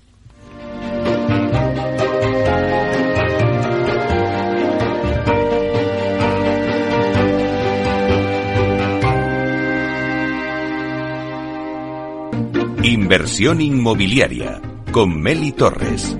[12.84, 16.18] Inversión inmobiliaria con Meli Torres.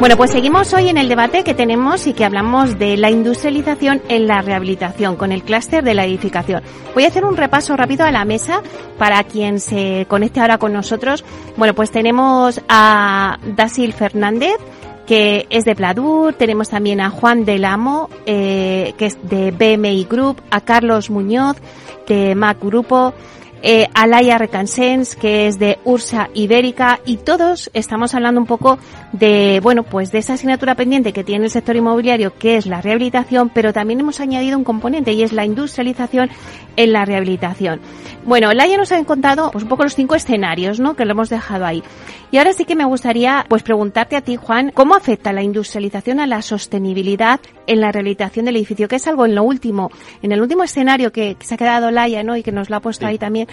[0.00, 4.02] Bueno, pues seguimos hoy en el debate que tenemos y que hablamos de la industrialización
[4.08, 6.64] en la rehabilitación con el clúster de la edificación.
[6.94, 8.60] Voy a hacer un repaso rápido a la mesa
[8.98, 11.24] para quien se conecte ahora con nosotros.
[11.56, 14.56] Bueno, pues tenemos a Dasil Fernández,
[15.06, 20.08] que es de Pladur, tenemos también a Juan del Amo, eh, que es de BMI
[20.10, 21.56] Group, a Carlos Muñoz,
[22.12, 23.14] de Mac Grupo,
[23.62, 28.78] eh, Alaya Recansens, que es de Ursa Ibérica, y todos estamos hablando un poco
[29.12, 32.80] de, bueno, pues de esa asignatura pendiente que tiene el sector inmobiliario, que es la
[32.80, 36.30] rehabilitación, pero también hemos añadido un componente y es la industrialización
[36.76, 37.80] en la rehabilitación.
[38.24, 40.94] Bueno, Alaya nos ha contado pues un poco los cinco escenarios, ¿no?
[40.94, 41.82] Que lo hemos dejado ahí.
[42.30, 46.20] Y ahora sí que me gustaría, pues preguntarte a ti, Juan, ¿cómo afecta la industrialización
[46.20, 48.88] a la sostenibilidad en la rehabilitación del edificio?
[48.88, 49.90] Que es algo en lo último,
[50.22, 52.36] en el último escenario que, que se ha quedado Laia, ¿no?
[52.36, 53.48] Y que nos lo ha puesto ahí también.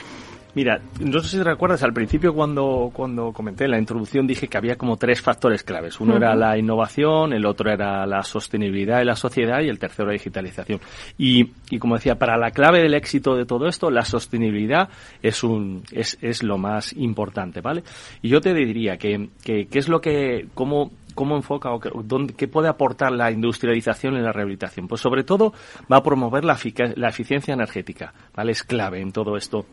[0.55, 4.57] Mira, no sé si recuerdas, al principio cuando, cuando comenté en la introducción dije que
[4.57, 5.99] había como tres factores claves.
[5.99, 10.07] Uno era la innovación, el otro era la sostenibilidad de la sociedad y el tercero
[10.07, 10.79] la digitalización.
[11.19, 14.89] Y, y como decía, para la clave del éxito de todo esto, la sostenibilidad
[15.21, 17.83] es, un, es, es lo más importante, ¿vale?
[18.23, 21.91] Y yo te diría que, que, que es lo que, cómo, cómo enfoca o qué,
[22.03, 24.87] dónde, qué puede aportar la industrialización en la rehabilitación.
[24.87, 25.53] Pues sobre todo
[25.91, 26.57] va a promover la,
[26.95, 28.51] la eficiencia energética, ¿vale?
[28.51, 29.65] Es clave en todo esto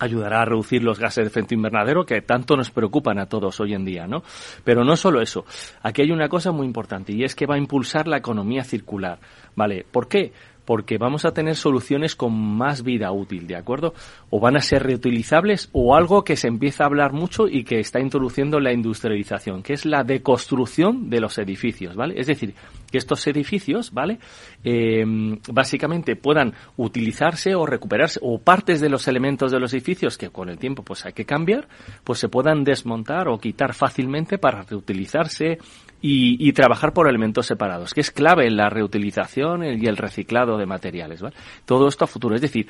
[0.00, 3.74] ayudará a reducir los gases de efecto invernadero que tanto nos preocupan a todos hoy
[3.74, 4.22] en día, ¿no?
[4.64, 5.44] Pero no solo eso.
[5.82, 9.18] Aquí hay una cosa muy importante y es que va a impulsar la economía circular,
[9.56, 9.84] ¿vale?
[9.90, 10.32] ¿Por qué?
[10.68, 13.94] porque vamos a tener soluciones con más vida útil, ¿de acuerdo?
[14.28, 17.80] O van a ser reutilizables o algo que se empieza a hablar mucho y que
[17.80, 22.20] está introduciendo la industrialización, que es la deconstrucción de los edificios, ¿vale?
[22.20, 22.52] Es decir,
[22.90, 24.18] que estos edificios, ¿vale?
[24.64, 25.04] Eh,
[25.52, 30.48] básicamente puedan utilizarse o recuperarse o partes de los elementos de los edificios que con
[30.48, 31.68] el tiempo pues hay que cambiar,
[32.04, 35.58] pues se puedan desmontar o quitar fácilmente para reutilizarse
[36.00, 40.56] y, y, trabajar por elementos separados, que es clave en la reutilización y el reciclado
[40.56, 41.20] de materiales.
[41.20, 41.34] ¿vale?
[41.64, 42.36] Todo esto a futuro.
[42.36, 42.68] Es decir,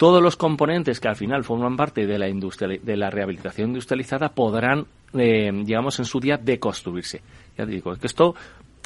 [0.00, 4.30] todos los componentes que al final forman parte de la, industria, de la rehabilitación industrializada
[4.30, 7.20] podrán, eh, digamos, en su día deconstruirse.
[7.58, 8.34] Ya te digo, que esto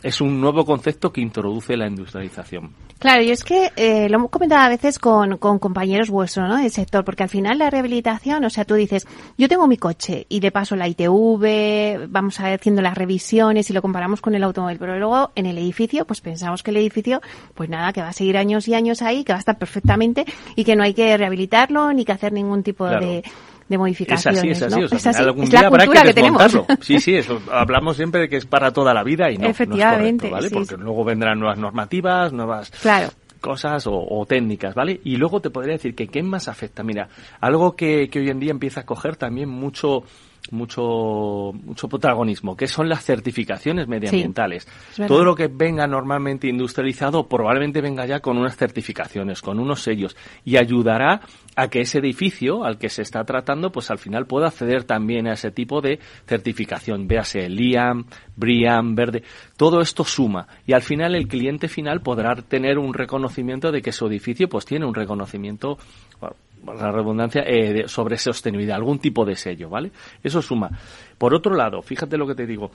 [0.05, 2.75] es un nuevo concepto que introduce la industrialización.
[2.99, 6.59] Claro, y es que eh, lo hemos comentado a veces con, con compañeros vuestros, ¿no?
[6.59, 9.07] Del sector, porque al final la rehabilitación, o sea, tú dices,
[9.39, 13.73] yo tengo mi coche y le paso la ITV, vamos a haciendo las revisiones y
[13.73, 17.23] lo comparamos con el automóvil, pero luego en el edificio, pues pensamos que el edificio,
[17.55, 20.27] pues nada, que va a seguir años y años ahí, que va a estar perfectamente
[20.55, 23.07] y que no hay que rehabilitarlo ni que hacer ningún tipo Claro.
[23.07, 23.25] de
[23.69, 24.39] de modificaciones.
[24.43, 24.81] Es así, es así.
[24.81, 24.87] ¿no?
[24.87, 25.23] O sea, Es así.
[25.23, 26.43] algún Es día la habrá que, que, tenemos.
[26.43, 26.67] desmontarlo.
[26.85, 27.41] Sí, sí, eso.
[27.51, 30.35] Hablamos siempre de que es para toda la vida y no, no es Efectivamente, correcto,
[30.35, 30.49] ¿vale?
[30.49, 30.81] sí, Porque sí.
[30.81, 33.09] luego vendrán nuevas normativas, nuevas Claro.
[33.41, 35.01] cosas o, o técnicas, ¿vale?
[35.05, 36.83] Y luego te podría decir que qué más afecta.
[36.83, 37.09] Mira,
[37.41, 40.05] algo que, que hoy en día empieza a coger también mucho
[40.51, 44.67] mucho mucho protagonismo, que son las certificaciones medioambientales.
[45.07, 50.17] Todo lo que venga normalmente industrializado probablemente venga ya con unas certificaciones, con unos sellos
[50.45, 51.21] y ayudará
[51.57, 55.27] a que ese edificio al que se está tratando, pues al final pueda acceder también
[55.27, 58.05] a ese tipo de certificación, véase LIAM,
[58.37, 59.23] BRIAM, Verde,
[59.57, 63.93] todo esto suma y al final el cliente final podrá tener un reconocimiento de que
[63.93, 65.79] su edificio pues tiene un reconocimiento
[66.21, 69.91] bueno, la redundancia eh, de- sobre sostenibilidad, algún tipo de sello, ¿vale?
[70.23, 70.71] Eso suma.
[71.19, 72.71] Por otro lado, fíjate lo que te digo,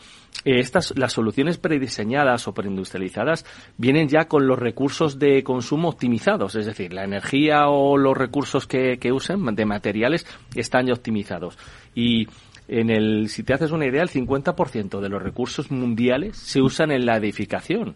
[0.45, 3.45] eh, estas las soluciones prediseñadas o preindustrializadas
[3.78, 8.65] vienen ya con los recursos de consumo optimizados, es decir, la energía o los recursos
[8.67, 10.25] que, que usen de materiales
[10.56, 11.58] están ya optimizados.
[11.95, 12.28] Y
[12.67, 16.91] en el, si te haces una idea, el 50% de los recursos mundiales se usan
[16.91, 17.95] en la edificación,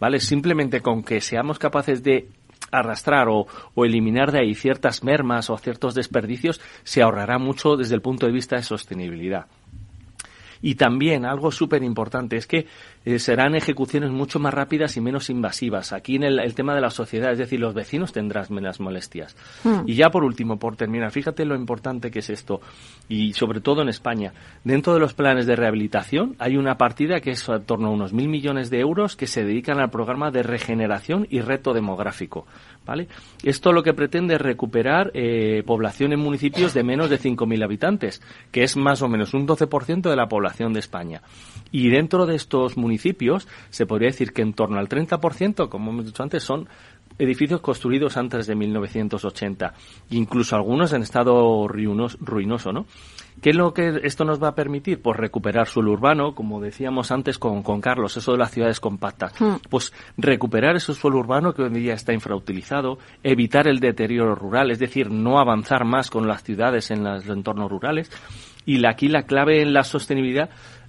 [0.00, 0.18] ¿vale?
[0.18, 2.28] Simplemente con que seamos capaces de
[2.70, 7.94] arrastrar o, o, eliminar de ahí ciertas mermas o ciertos desperdicios, se ahorrará mucho desde
[7.94, 9.46] el punto de vista de sostenibilidad.
[10.64, 12.66] Y también algo súper importante es que
[13.04, 15.92] eh, serán ejecuciones mucho más rápidas y menos invasivas.
[15.92, 19.36] Aquí en el, tema de la sociedad, es decir, los vecinos tendrán menos molestias.
[19.62, 19.82] Hmm.
[19.86, 22.62] Y ya por último, por terminar, fíjate lo importante que es esto,
[23.10, 24.32] y sobre todo en España.
[24.64, 28.14] Dentro de los planes de rehabilitación hay una partida que es en torno a unos
[28.14, 32.46] mil millones de euros que se dedican al programa de regeneración y reto demográfico.
[32.84, 33.08] ¿Vale?
[33.42, 38.20] Esto lo que pretende es recuperar eh, población en municipios de menos de 5.000 habitantes,
[38.52, 41.22] que es más o menos un 12% de la población de España.
[41.72, 46.04] Y dentro de estos municipios se podría decir que en torno al 30%, como hemos
[46.04, 46.68] dicho antes, son
[47.18, 49.74] edificios construidos antes de 1980,
[50.10, 52.86] incluso algunos en estado ruinoso, ¿no?
[53.42, 55.02] ¿Qué es lo que esto nos va a permitir?
[55.02, 59.38] Pues recuperar suelo urbano, como decíamos antes con, con Carlos, eso de las ciudades compactas.
[59.40, 59.56] Hmm.
[59.68, 64.70] Pues recuperar ese suelo urbano que hoy en día está infrautilizado, evitar el deterioro rural,
[64.70, 68.10] es decir, no avanzar más con las ciudades en los entornos rurales.
[68.66, 70.48] Y aquí la clave en la sostenibilidad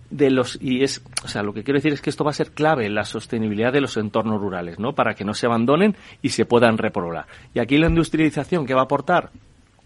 [0.10, 2.34] de los y es o sea lo que quiero decir es que esto va a
[2.34, 5.96] ser clave en la sostenibilidad de los entornos rurales no para que no se abandonen
[6.22, 7.26] y se puedan repoblar.
[7.54, 9.32] Y aquí la industrialización que va a aportar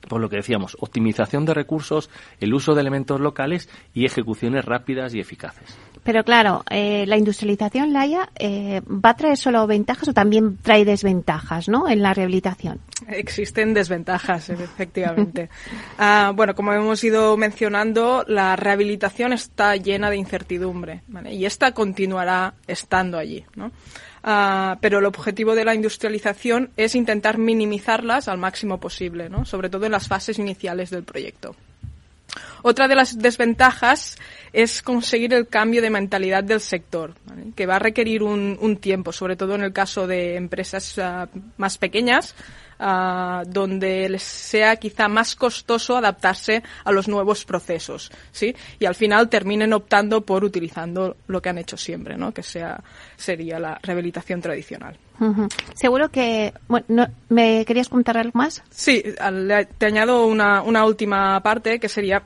[0.08, 5.14] por lo que decíamos, optimización de recursos, el uso de elementos locales y ejecuciones rápidas
[5.14, 5.78] y eficaces.
[6.04, 10.86] Pero claro, eh, la industrialización, Laia, eh, ¿va a traer solo ventajas o también trae
[10.86, 11.90] desventajas ¿no?
[11.90, 12.80] en la rehabilitación?
[13.08, 15.50] Existen desventajas, efectivamente.
[16.02, 22.54] Ah, bueno, como hemos ido mencionando, la rehabilitación está llena de incertidumbre y esta continuará
[22.68, 23.44] estando allí.
[23.56, 23.72] ¿no?
[24.24, 29.46] Ah, pero el objetivo de la industrialización es intentar minimizarlas al máximo posible, ¿no?
[29.46, 31.56] sobre todo en las fases iniciales del proyecto.
[32.62, 34.18] Otra de las desventajas
[34.54, 37.14] es conseguir el cambio de mentalidad del sector,
[37.56, 41.78] que va a requerir un, tiempo, sobre todo en el caso de empresas ah, más
[41.78, 42.36] pequeñas,
[42.80, 48.56] uh, donde les sea quizá más costoso adaptarse a los nuevos procesos, ¿sí?
[48.80, 52.34] Y al final terminen optando por utilizando lo que han hecho siempre, ¿no?
[52.34, 52.82] Que sea,
[53.18, 54.98] sería la rehabilitación tradicional.
[55.74, 58.64] Seguro que, bueno, ¿me querías contar algo más?
[58.70, 59.04] Sí,
[59.78, 62.24] te añado una, una última parte que sería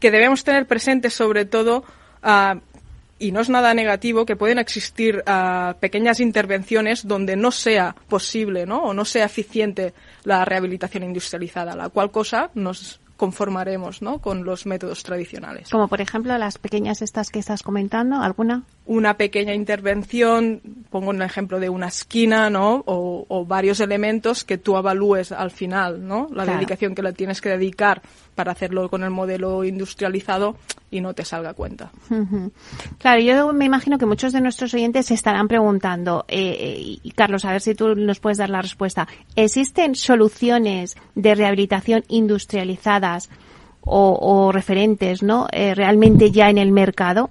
[0.00, 1.84] que debemos tener presente sobre todo
[2.22, 2.60] uh,
[3.18, 8.66] y no es nada negativo que pueden existir uh, pequeñas intervenciones donde no sea posible
[8.66, 8.82] ¿no?
[8.82, 14.18] o no sea eficiente la rehabilitación industrializada, la cual cosa nos conformaremos ¿no?
[14.18, 15.70] con los métodos tradicionales.
[15.70, 18.64] Como por ejemplo las pequeñas estas que estás comentando, ¿alguna?
[18.86, 22.82] Una pequeña intervención, pongo un ejemplo de una esquina, ¿no?
[22.86, 26.28] O, varios elementos que tú evalúes al final, ¿no?
[26.32, 28.02] La dedicación que le tienes que dedicar
[28.34, 30.56] para hacerlo con el modelo industrializado
[30.90, 31.90] y no te salga cuenta.
[32.98, 37.44] Claro, yo me imagino que muchos de nuestros oyentes se estarán preguntando, eh, eh, Carlos,
[37.44, 39.08] a ver si tú nos puedes dar la respuesta.
[39.36, 43.30] ¿Existen soluciones de rehabilitación industrializadas
[43.86, 45.46] o, referentes, ¿no?
[45.52, 47.30] Eh, realmente ya en el mercado?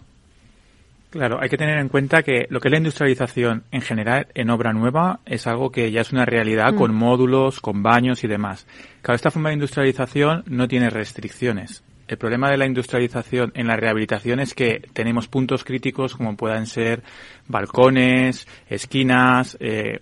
[1.14, 4.50] Claro, hay que tener en cuenta que lo que es la industrialización en general en
[4.50, 6.76] obra nueva es algo que ya es una realidad mm.
[6.76, 8.66] con módulos, con baños y demás.
[9.04, 11.84] Claro, esta forma de industrialización no tiene restricciones.
[12.08, 16.66] El problema de la industrialización en la rehabilitación es que tenemos puntos críticos como puedan
[16.66, 17.04] ser
[17.48, 20.00] balcones, esquinas, eh,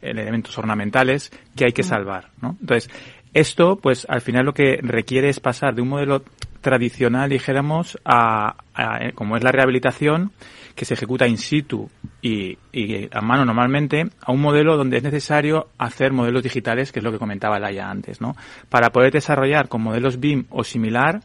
[0.00, 1.86] elementos ornamentales que hay que mm.
[1.86, 2.56] salvar, ¿no?
[2.60, 2.88] Entonces,
[3.34, 6.22] esto, pues al final lo que requiere es pasar de un modelo
[6.66, 10.32] tradicional, dijéramos, a, eh, como es la rehabilitación,
[10.74, 11.88] que se ejecuta in situ
[12.20, 12.58] y,
[13.12, 17.12] a mano normalmente, a un modelo donde es necesario hacer modelos digitales, que es lo
[17.12, 18.34] que comentaba Laia antes, ¿no?
[18.68, 21.20] Para poder desarrollar con modelos BIM o similar,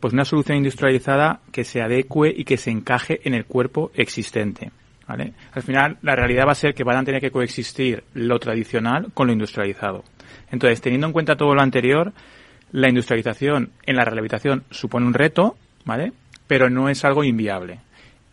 [0.00, 4.70] pues una solución industrializada que se adecue y que se encaje en el cuerpo existente.
[5.06, 9.12] Al final, la realidad va a ser que van a tener que coexistir lo tradicional
[9.14, 10.04] con lo industrializado.
[10.50, 12.12] Entonces, teniendo en cuenta todo lo anterior,
[12.72, 16.12] la industrialización en la rehabilitación supone un reto, ¿vale?
[16.46, 17.80] Pero no es algo inviable.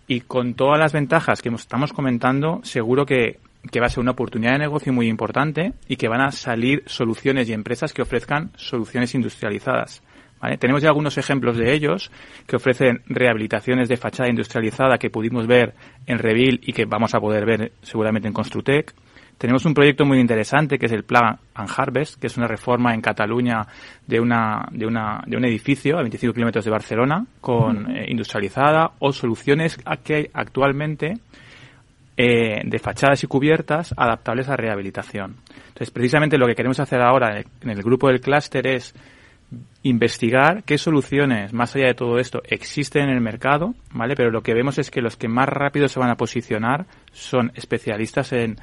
[0.08, 3.40] Y con todas las ventajas que estamos comentando, seguro que,
[3.80, 7.48] va a ser una oportunidad de negocio muy importante y que van a salir soluciones
[7.48, 10.02] y empresas que ofrezcan soluciones industrializadas.
[10.42, 10.58] ¿Vale?
[10.58, 12.12] Tenemos ya algunos ejemplos de ellos
[12.48, 15.76] que ofrecen rehabilitaciones de fachada industrializada que pudimos ver
[16.08, 18.94] en Revil y que vamos a poder ver seguramente en Construtec.
[19.42, 22.94] Tenemos un proyecto muy interesante que es el Plan and Harvest, que es una reforma
[22.94, 23.66] en Cataluña
[24.06, 28.92] de una de una de un edificio a 25 kilómetros de Barcelona con eh, industrializada
[29.00, 31.16] o soluciones que hay actualmente
[32.16, 35.38] eh, de fachadas y cubiertas adaptables a rehabilitación.
[35.70, 38.94] Entonces, precisamente lo que queremos hacer ahora en el grupo del clúster es
[39.82, 44.14] investigar qué soluciones, más allá de todo esto, existen en el mercado, ¿vale?
[44.16, 47.52] Pero lo que vemos es que los que más rápido se van a posicionar son
[47.56, 48.58] especialistas en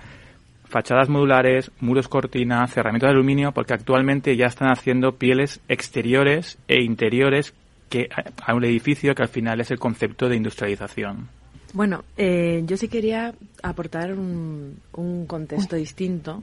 [0.68, 6.82] fachadas modulares, muros cortina, cerramiento de aluminio, porque actualmente ya están haciendo pieles exteriores e
[6.82, 7.54] interiores
[7.88, 8.08] que
[8.44, 11.28] a un edificio que al final es el concepto de industrialización.
[11.72, 16.42] Bueno, eh, yo sí quería aportar un, un contexto distinto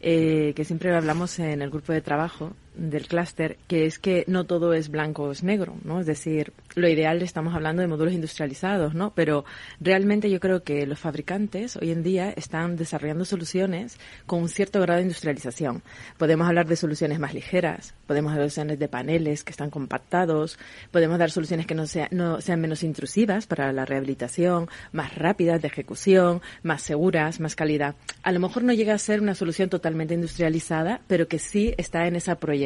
[0.00, 4.44] eh, que siempre hablamos en el grupo de trabajo del clúster, que es que no
[4.44, 6.00] todo es blanco o es negro, ¿no?
[6.00, 9.12] Es decir, lo ideal estamos hablando de módulos industrializados, ¿no?
[9.14, 9.44] Pero
[9.80, 14.80] realmente yo creo que los fabricantes hoy en día están desarrollando soluciones con un cierto
[14.80, 15.82] grado de industrialización.
[16.18, 20.58] Podemos hablar de soluciones más ligeras, podemos hablar de soluciones de paneles que están compactados,
[20.90, 25.68] podemos dar soluciones que no, no sean menos intrusivas para la rehabilitación, más rápidas de
[25.68, 27.94] ejecución, más seguras, más calidad.
[28.22, 32.06] A lo mejor no llega a ser una solución totalmente industrializada, pero que sí está
[32.06, 32.63] en esa proyección.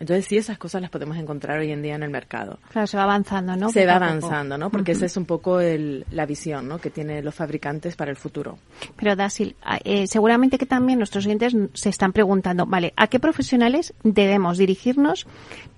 [0.00, 2.58] Entonces sí esas cosas las podemos encontrar hoy en día en el mercado.
[2.70, 3.36] Claro, se va avanzando
[3.70, 4.70] se va avanzando, ¿no?
[4.70, 6.78] Porque esa es un poco la visión, ¿no?
[6.78, 8.58] Que tienen los fabricantes para el futuro.
[8.96, 13.94] Pero Dasil, eh, seguramente que también nuestros clientes se están preguntando, vale, ¿a qué profesionales
[14.02, 15.26] debemos dirigirnos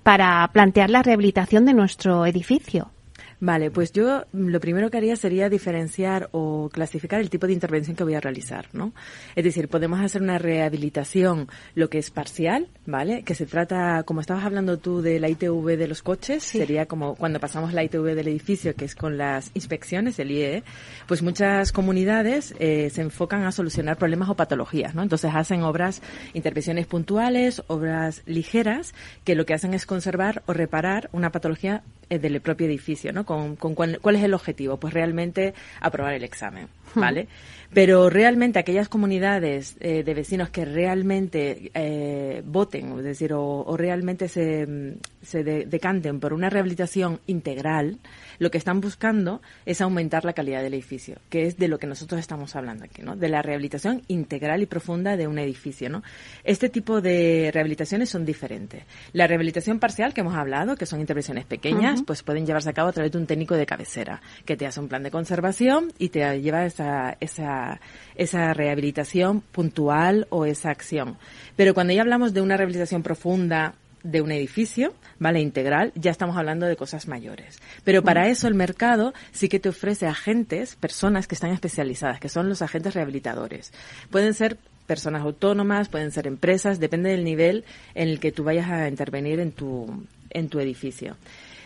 [0.03, 2.91] para plantear la rehabilitación de nuestro edificio?
[3.41, 7.95] Vale, pues yo lo primero que haría sería diferenciar o clasificar el tipo de intervención
[7.95, 8.93] que voy a realizar, ¿no?
[9.37, 11.47] Es decir, podemos hacer una rehabilitación,
[11.77, 13.23] lo que es parcial, ¿vale?
[13.23, 17.15] Que se trata, como estabas hablando tú de la ITV de los coches, sería como
[17.15, 20.65] cuando pasamos la ITV del edificio, que es con las inspecciones, el IE,
[21.07, 25.03] pues muchas comunidades eh, se enfocan a solucionar problemas o patologías, ¿no?
[25.03, 26.03] Entonces hacen obras,
[26.35, 32.19] intervenciones puntuales, obras ligeras, que lo que hacen es conservar o reparar una patología eh,
[32.19, 33.28] del propio edificio, ¿no?
[33.29, 37.29] Con, cuál, es el objetivo, pues realmente aprobar el examen, ¿vale?
[37.75, 44.29] Pero realmente aquellas comunidades eh, de vecinos que realmente eh, voten, es decir, o, realmente
[44.29, 47.99] se, se decanten por una rehabilitación integral,
[48.39, 51.87] lo que están buscando es aumentar la calidad del edificio, que es de lo que
[51.87, 53.17] nosotros estamos hablando aquí, ¿no?
[53.17, 56.03] De la rehabilitación integral y profunda de un edificio, ¿no?
[56.45, 58.85] Este tipo de rehabilitaciones son diferentes.
[59.13, 62.89] La rehabilitación parcial que hemos hablado, que son intervenciones pequeñas, pues pueden llevarse a cabo
[62.89, 66.11] a través de un técnico de cabecera, que te hace un plan de conservación y
[66.11, 67.81] te lleva esa, esa,
[68.15, 71.17] esa rehabilitación puntual o esa acción.
[71.57, 73.75] Pero cuando ya hablamos de una rehabilitación profunda,
[74.11, 75.41] de un edificio, ¿vale?
[75.41, 77.61] Integral, ya estamos hablando de cosas mayores.
[77.85, 82.29] Pero para eso el mercado sí que te ofrece agentes, personas que están especializadas, que
[82.29, 83.73] son los agentes rehabilitadores.
[84.11, 88.71] Pueden ser personas autónomas, pueden ser empresas, depende del nivel en el que tú vayas
[88.71, 91.17] a intervenir en tu, en tu edificio.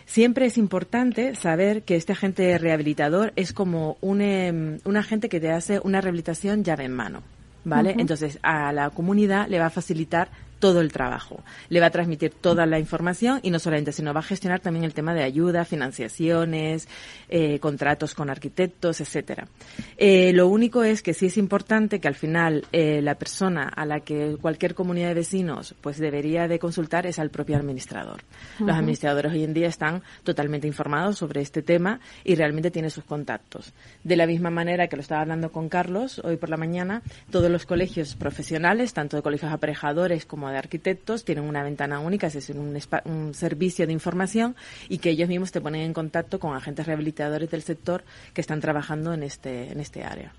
[0.05, 5.39] Siempre es importante saber que este agente rehabilitador es como un, em, un agente que
[5.39, 7.23] te hace una rehabilitación llave en mano.
[7.65, 7.95] ¿Vale?
[7.97, 10.27] Entonces, a la comunidad le va a facilitar
[10.63, 11.43] todo el trabajo.
[11.67, 14.85] Le va a transmitir toda la información y no solamente, sino va a gestionar también
[14.85, 16.87] el tema de ayuda, financiaciones,
[17.27, 19.49] eh, contratos con arquitectos, etcétera.
[19.97, 23.85] Eh, lo único es que sí es importante que al final eh, la persona a
[23.85, 28.21] la que cualquier comunidad de vecinos pues debería de consultar es al propio administrador.
[28.59, 33.03] Los administradores hoy en día están totalmente informados sobre este tema y realmente tienen sus
[33.03, 33.73] contactos.
[34.05, 37.51] De la misma manera que lo estaba hablando con Carlos hoy por la mañana, todos
[37.51, 42.33] los colegios profesionales, tanto de colegios aparejadores como de arquitectos tienen una ventana única, es
[42.33, 44.55] decir, un, un, servicio de información
[44.89, 48.61] y que ellos mismos te ponen en contacto con agentes rehabilitadores del sector que están
[48.61, 50.31] trabajando en este, en este área.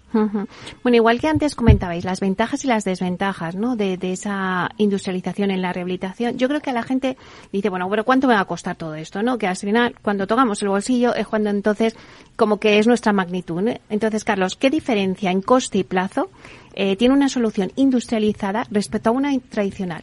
[0.83, 3.74] Bueno, igual que antes comentabais, las ventajas y las desventajas ¿no?
[3.74, 7.16] de, de, esa industrialización en la rehabilitación, yo creo que a la gente
[7.53, 9.22] dice, bueno, pero ¿cuánto me va a costar todo esto?
[9.22, 11.96] no Que al final, cuando tocamos el bolsillo, es cuando entonces
[12.37, 13.62] como que es nuestra magnitud.
[13.88, 16.31] Entonces, Carlos, ¿qué diferencia en coste y plazo
[16.75, 20.03] eh, tiene una solución industrializada respecto a una tradicional.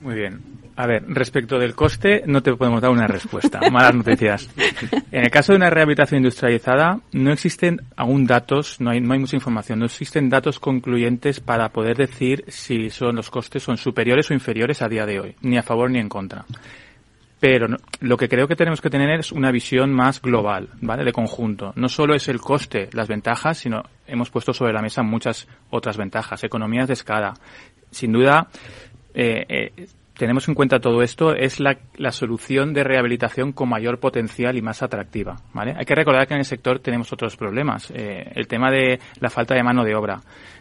[0.00, 0.40] Muy bien.
[0.76, 3.60] A ver, respecto del coste, no te podemos dar una respuesta.
[3.70, 4.48] Malas noticias.
[5.12, 9.18] En el caso de una rehabilitación industrializada, no existen aún datos, no hay, no hay
[9.18, 14.30] mucha información, no existen datos concluyentes para poder decir si son los costes son superiores
[14.30, 16.46] o inferiores a día de hoy, ni a favor ni en contra.
[17.40, 17.68] Pero
[18.00, 21.04] lo que creo que tenemos que tener es una visión más global, ¿vale?
[21.04, 21.72] De conjunto.
[21.74, 25.96] No solo es el coste, las ventajas, sino hemos puesto sobre la mesa muchas otras
[25.96, 26.44] ventajas.
[26.44, 27.32] Economías de escala.
[27.90, 28.48] Sin duda,
[29.14, 29.86] eh, eh,
[30.20, 31.78] tenemos en cuenta todo esto, es la,
[32.10, 35.74] solución de rehabilitación con mayor potencial y más atractiva, ¿vale?
[35.78, 37.90] Hay que recordar que en el sector tenemos otros problemas.
[37.90, 40.20] Eh, el tema de la falta de mano de obra,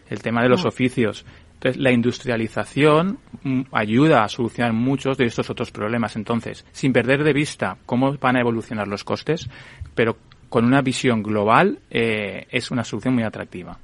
[0.09, 0.67] el tema de los mm.
[0.67, 1.25] oficios,
[1.59, 6.15] entonces, la industrialización mm, ayuda a solucionar muchos de estos otros problemas.
[6.15, 9.49] Entonces, sin perder de vista cómo van a evolucionar los costes,
[9.93, 10.15] pero
[10.47, 13.77] con una visión global, eh, es una solución muy atractiva.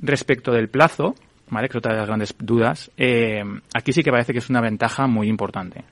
[0.00, 1.14] Respecto del plazo,
[1.50, 1.68] ¿vale?
[1.68, 4.60] que es otra de las grandes dudas, eh, aquí sí que parece que es una
[4.60, 5.84] ventaja muy importante.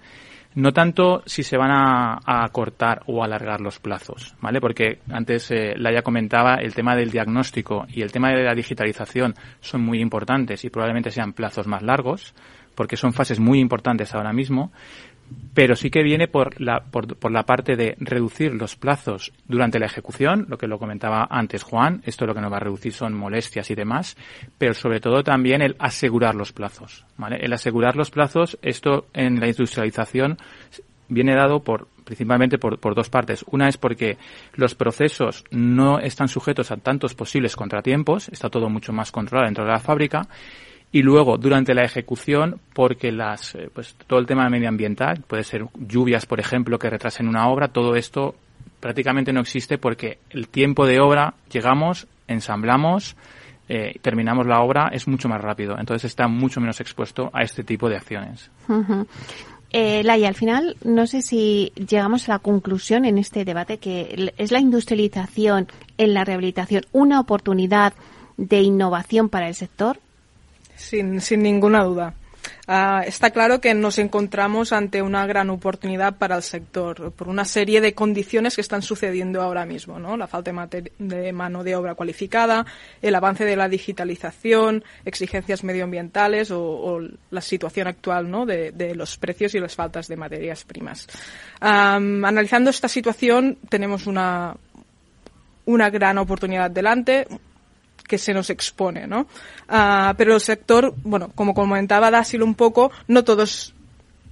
[0.56, 4.58] No tanto si se van a, cortar o alargar los plazos, ¿vale?
[4.58, 9.34] Porque antes eh, Laia comentaba el tema del diagnóstico y el tema de la digitalización
[9.60, 12.34] son muy importantes y probablemente sean plazos más largos,
[12.74, 14.72] porque son fases muy importantes ahora mismo,
[15.54, 19.78] pero sí que viene por la, por, por, la parte de reducir los plazos durante
[19.78, 22.92] la ejecución, lo que lo comentaba antes Juan, esto lo que nos va a reducir
[22.92, 24.16] son molestias y demás,
[24.58, 27.38] pero sobre todo también el asegurar los plazos, ¿vale?
[27.40, 30.36] El asegurar los plazos, esto en la industrialización
[31.08, 33.44] viene dado por principalmente por, por, dos partes.
[33.50, 34.16] Una es porque
[34.54, 39.64] los procesos no están sujetos a tantos posibles contratiempos, está todo mucho más controlado dentro
[39.64, 40.28] de la fábrica,
[40.96, 45.66] y luego durante la ejecución porque las eh, pues todo el tema medioambiental puede ser
[45.78, 48.34] lluvias por ejemplo que retrasen una obra todo esto
[48.80, 53.14] prácticamente no existe porque el tiempo de obra llegamos ensamblamos
[53.68, 57.62] eh, terminamos la obra es mucho más rápido entonces está mucho menos expuesto a este
[57.62, 59.06] tipo de acciones uh -huh.
[59.72, 64.32] Eh, Laia, al final, no sé si llegamos a la conclusión en este debate que
[64.38, 65.66] es la industrialización
[65.98, 67.92] en la rehabilitación una oportunidad
[68.36, 69.98] de innovación para el sector.
[70.76, 72.14] Sin, sin ninguna duda.
[72.68, 77.44] Uh, está claro que nos encontramos ante una gran oportunidad para el sector por una
[77.44, 80.16] serie de condiciones que están sucediendo ahora mismo, ¿no?
[80.16, 82.66] La falta de, de, mano de obra cualificada,
[83.02, 87.00] el avance de la digitalización, exigencias medioambientales o,
[87.30, 88.46] la situación actual, ¿no?
[88.46, 91.06] De, los precios y las faltas de materias primas.
[91.60, 94.56] Analizando esta situación, tenemos una
[95.66, 97.26] una gran oportunidad delante,
[98.06, 99.26] que se nos expone, ¿no?
[99.68, 103.74] Uh, pero el sector, bueno, como comentaba Dásil un poco, no todos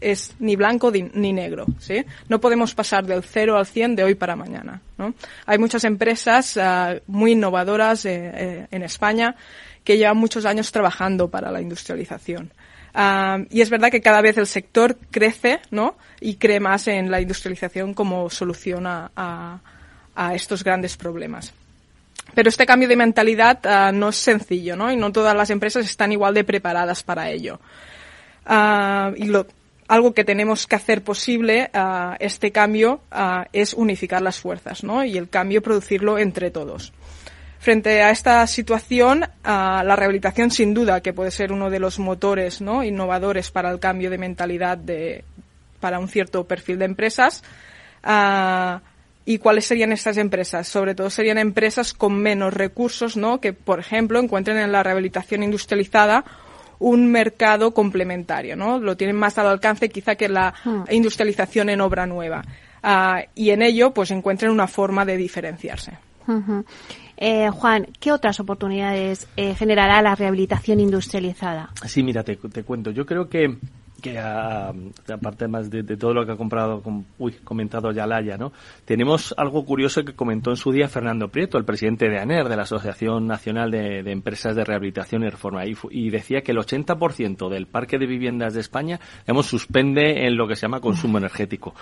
[0.04, 2.04] es ni blanco ni negro, ¿sí?
[2.28, 5.14] No podemos pasar del 0 al 100 de hoy para mañana, ¿no?
[5.46, 9.34] Hay muchas empresas uh, muy innovadoras eh, eh, en España
[9.82, 12.52] que llevan muchos años trabajando para la industrialización.
[12.94, 15.96] Uh, y es verdad que cada vez el sector crece, ¿no?
[16.20, 19.60] Y cree más en la industrialización como solución a, a,
[20.14, 21.52] a estos grandes problemas.
[22.32, 24.90] Pero este cambio de mentalidad uh, no es sencillo, ¿no?
[24.90, 27.60] Y no todas las empresas están igual de preparadas para ello.
[28.46, 29.30] Uh, y
[29.88, 33.00] algo que tenemos que hacer posible, uh, este cambio,
[33.52, 35.04] es unificar las fuerzas, ¿no?
[35.04, 36.92] Y el cambio producirlo entre todos.
[37.58, 42.60] Frente a esta situación, la rehabilitación sin duda que puede ser uno de los motores,
[42.60, 42.82] ¿no?
[42.82, 45.24] Innovadores para el cambio de mentalidad de,
[45.80, 47.42] para un cierto perfil de empresas.
[49.26, 50.68] ¿Y cuáles serían estas empresas?
[50.68, 53.40] Sobre todo serían empresas con menos recursos, ¿no?
[53.40, 56.24] Que, por ejemplo, encuentren en la rehabilitación industrializada
[56.78, 58.78] un mercado complementario, ¿no?
[58.78, 60.52] Lo tienen más al alcance quizá que la
[60.90, 62.44] industrialización en obra nueva.
[62.82, 65.92] Uh, y en ello, pues encuentren una forma de diferenciarse.
[66.26, 66.64] Uh -huh.
[67.16, 71.70] eh, Juan, ¿qué otras oportunidades eh, generará la rehabilitación industrializada?
[71.86, 72.90] Sí, mira, te, te cuento.
[72.90, 73.56] Yo creo que
[74.04, 78.52] que aparte más de, todo lo que ha comprado, com, uy, comentado ¿no?
[78.84, 82.56] Tenemos algo curioso que comentó en su día Fernando Prieto, el presidente de ANER, de
[82.56, 87.48] la Asociación Nacional de, Empresas de Rehabilitación y Reforma, y, y decía que el 80%
[87.48, 91.74] del parque de viviendas de España, digamos, suspende en lo que se llama consumo energético.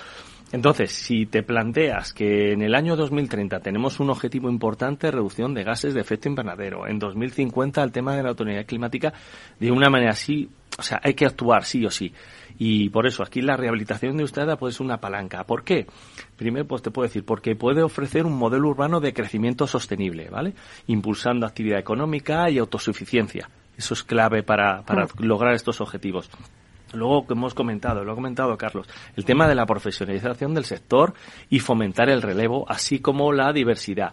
[0.52, 5.54] Entonces, si te planteas que en el año 2030 tenemos un objetivo importante de reducción
[5.54, 9.14] de gases de efecto invernadero, en 2050 el tema de la autonomía climática,
[9.58, 12.12] de una manera así, o sea, hay que actuar sí o sí.
[12.58, 15.44] Y por eso aquí la rehabilitación industrial puede ser una palanca.
[15.44, 15.86] ¿Por qué?
[16.36, 20.52] Primero, pues te puedo decir, porque puede ofrecer un modelo urbano de crecimiento sostenible, ¿vale?
[20.86, 23.48] Impulsando actividad económica y autosuficiencia.
[23.76, 26.30] Eso es clave para, para lograr estos objetivos.
[26.92, 31.14] Luego que hemos comentado, lo ha comentado Carlos, el tema de la profesionalización del sector
[31.48, 34.12] y fomentar el relevo, así como la diversidad.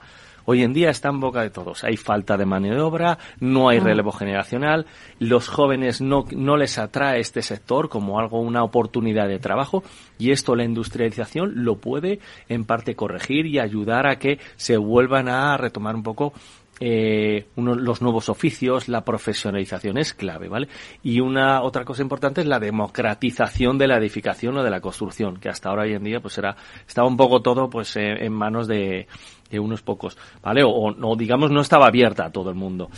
[0.51, 1.83] Hoy en día está en boca de todos.
[1.83, 4.87] Hay falta de mano de obra, no hay relevo generacional,
[5.19, 9.83] los jóvenes no, no les atrae este sector como algo, una oportunidad de trabajo
[10.17, 15.29] y esto la industrialización lo puede en parte corregir y ayudar a que se vuelvan
[15.29, 16.33] a retomar un poco
[16.79, 20.67] eh, uno, los nuevos oficios, la profesionalización es clave, ¿vale?
[21.03, 25.37] Y una otra cosa importante es la democratización de la edificación o de la construcción,
[25.37, 26.55] que hasta ahora hoy en día pues era
[26.87, 29.07] estaba un poco todo pues eh, en manos de,
[29.49, 30.63] de, unos pocos, ¿vale?
[30.63, 32.89] O, o, digamos no estaba abierta a todo el mundo.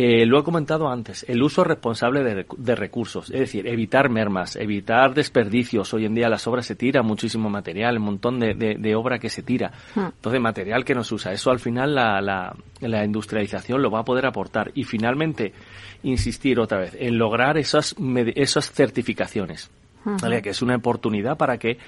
[0.00, 4.54] Eh, lo he comentado antes, el uso responsable de, de, recursos, es decir, evitar mermas,
[4.54, 5.92] evitar desperdicios.
[5.92, 9.18] Hoy en día las obras se tira muchísimo material, un montón de, de, de obra
[9.18, 9.72] que se tira.
[9.96, 11.32] Entonces, material que no se usa.
[11.32, 14.70] Eso al final la, la, la, industrialización lo va a poder aportar.
[14.72, 15.52] Y finalmente,
[16.04, 17.96] insistir otra vez en lograr esas,
[18.36, 19.68] esas certificaciones.
[20.42, 21.78] Que es una oportunidad para que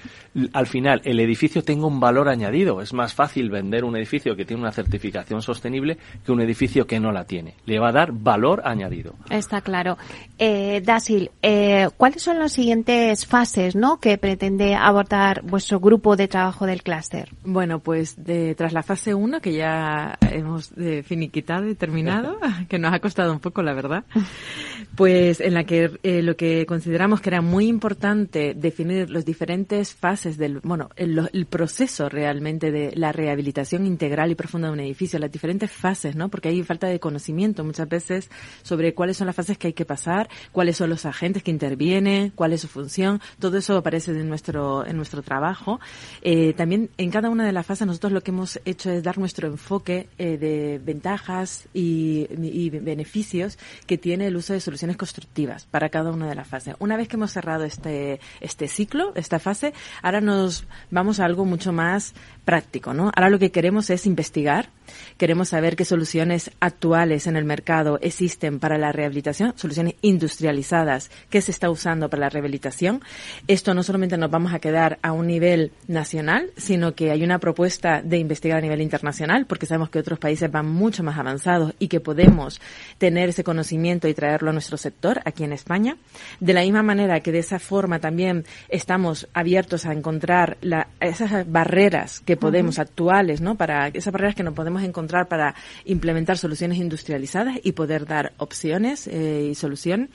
[0.53, 2.81] al final el edificio tenga un valor añadido.
[2.81, 7.01] Es más fácil vender un edificio que tiene una certificación sostenible que un edificio que
[7.01, 7.55] no la tiene.
[7.67, 9.15] Le va a dar valor añadido.
[9.31, 9.97] Está claro.
[10.39, 13.99] Eh, Dasil, eh, ¿cuáles son las siguientes fases ¿no?
[13.99, 17.31] que pretende abordar vuestro grupo de trabajo del clúster?
[17.45, 22.39] Bueno, pues de, tras la fase 1, que ya hemos eh, finiquitado y terminado,
[22.69, 24.05] que nos ha costado un poco, la verdad,
[24.97, 29.95] pues en la que eh, lo que consideramos que era muy importante definir las diferentes
[29.95, 34.81] fases del, bueno, el, el, proceso realmente de la rehabilitación integral y profunda de un
[34.81, 36.31] edificio, las diferentes fases, ¿no?
[36.31, 38.31] Porque hay falta de conocimiento muchas veces
[38.63, 42.31] sobre cuáles son las fases que hay que pasar, cuáles son los agentes que intervienen,
[42.31, 45.79] cuál es su función, todo eso aparece en nuestro, en nuestro trabajo.
[46.23, 49.19] Eh, también en cada una de las fases nosotros lo que hemos hecho es dar
[49.19, 55.67] nuestro enfoque eh, de ventajas y, y beneficios que tiene el uso de soluciones constructivas
[55.67, 56.75] para cada una de las fases.
[56.79, 57.90] Una vez que hemos cerrado este,
[58.41, 59.73] este ciclo, esta fase,
[60.03, 62.15] ahora nos vamos a algo mucho más
[62.51, 63.13] práctico, ¿no?
[63.15, 64.71] Ahora lo que queremos es investigar,
[65.19, 71.43] queremos saber qué soluciones actuales en el mercado existen para la rehabilitación, soluciones industrializadas que
[71.43, 73.03] se está usando para la rehabilitación.
[73.47, 77.39] Esto no solamente nos vamos a quedar a un nivel nacional, sino que hay una
[77.39, 81.73] propuesta de investigar a nivel internacional, porque sabemos que otros países van mucho más avanzados
[81.79, 82.61] y que podemos
[82.99, 85.97] tener ese conocimiento y traerlo a nuestro sector aquí en España.
[86.41, 91.49] De la misma manera que de esa forma también estamos abiertos a encontrar la, esas
[91.49, 93.57] barreras que podemos actuales, ¿no?
[93.57, 99.07] Para esas barreras que nos podemos encontrar para implementar soluciones industrializadas y poder dar opciones
[99.07, 100.11] eh, y solución.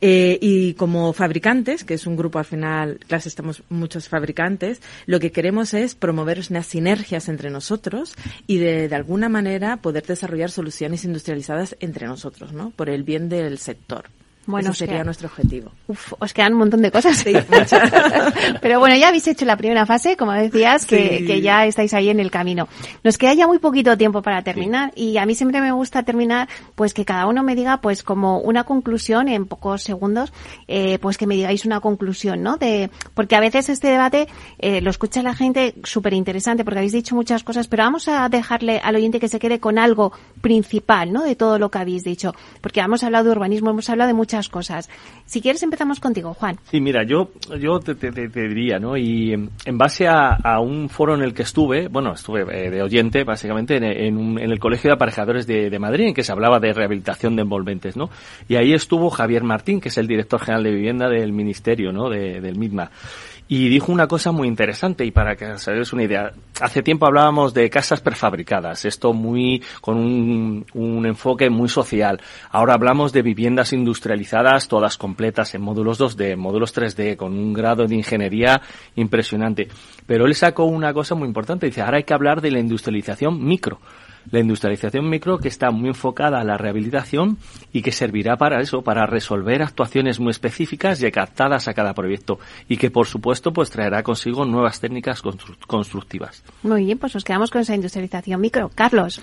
[0.00, 5.20] Eh, y como fabricantes, que es un grupo al final, claro, estamos muchos fabricantes, lo
[5.20, 8.14] que queremos es promover unas sinergias entre nosotros
[8.46, 12.70] y de alguna manera poder desarrollar soluciones industrializadas entre nosotros, ¿no?
[12.70, 14.06] Por el bien del sector.
[14.46, 15.72] Bueno, sería nuestro objetivo.
[15.88, 17.16] Uf, os quedan un montón de cosas.
[17.16, 17.32] Sí,
[18.62, 22.10] Pero bueno, ya habéis hecho la primera fase, como decías, que, que, ya estáis ahí
[22.10, 22.68] en el camino.
[23.02, 25.10] Nos queda ya muy poquito tiempo para terminar sí.
[25.10, 28.38] y a mí siempre me gusta terminar, pues que cada uno me diga, pues como
[28.38, 30.32] una conclusión en pocos segundos,
[30.68, 32.56] eh, pues que me digáis una conclusión, ¿no?
[32.56, 34.28] De, porque a veces este debate
[34.58, 38.28] eh, lo escucha la gente súper interesante porque habéis dicho muchas cosas, pero vamos a
[38.28, 41.24] dejarle al oyente que se quede con algo principal, ¿no?
[41.24, 42.32] De todo lo que habéis dicho.
[42.60, 44.88] Porque hemos hablado de urbanismo, hemos hablado de muchas cosas.
[45.24, 46.58] Si quieres empezamos contigo, Juan.
[46.70, 47.94] Sí, mira, yo, yo te,
[48.28, 48.96] diría, ¿no?
[48.96, 53.24] Y en base a, un foro en el que estuve, bueno, estuve eh, de oyente,
[53.24, 56.60] básicamente, en, un, en, el Colegio de Aparejadores de, de, Madrid, en que se hablaba
[56.60, 58.10] de rehabilitación de envolventes, ¿no?
[58.48, 62.08] Y ahí estuvo Javier Martín, que es el director general de vivienda del Ministerio, ¿no?
[62.08, 62.90] De, del MIDMA
[63.48, 67.54] y dijo una cosa muy interesante y para que se una idea, hace tiempo hablábamos
[67.54, 72.20] de casas prefabricadas, esto muy con un, un, enfoque muy social.
[72.50, 77.86] Ahora hablamos de viviendas industrializadas todas completas en módulos 2D, módulos 3D con un grado
[77.86, 78.60] de ingeniería
[78.96, 79.68] impresionante.
[80.06, 83.44] Pero él sacó una cosa muy importante, dice, ahora hay que hablar de la industrialización
[83.44, 83.78] micro
[84.30, 87.38] la industrialización micro que está muy enfocada a la rehabilitación
[87.72, 92.38] y que servirá para eso, para resolver actuaciones muy específicas y adaptadas a cada proyecto
[92.68, 95.22] y que por supuesto pues traerá consigo nuevas técnicas
[95.66, 96.42] constructivas.
[96.62, 98.70] Muy bien, pues nos quedamos con esa industrialización micro.
[98.74, 99.20] Carlos.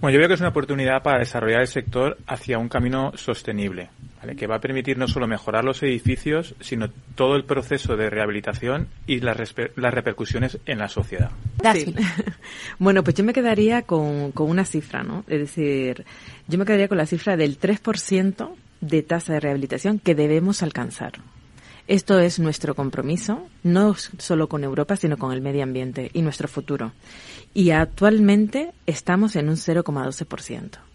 [0.00, 3.90] Bueno, yo veo que es una oportunidad para desarrollar el sector hacia un camino sostenible,
[4.20, 4.36] ¿vale?
[4.36, 8.88] que va a permitir no solo mejorar los edificios, sino todo el proceso de rehabilitación
[9.06, 9.38] y las,
[9.76, 11.30] las repercusiones en la sociedad.
[11.74, 11.94] Sí.
[12.78, 15.24] bueno, pues yo me quedaría con, con una cifra, ¿no?
[15.26, 16.04] Es decir,
[16.48, 18.50] yo me quedaría con la cifra del 3%
[18.80, 21.12] de tasa de rehabilitación que debemos alcanzar.
[21.86, 26.46] Esto es nuestro compromiso, no solo con Europa, sino con el medio ambiente y nuestro
[26.46, 26.92] futuro.
[27.52, 30.89] Y actualmente estamos en un 0,12%.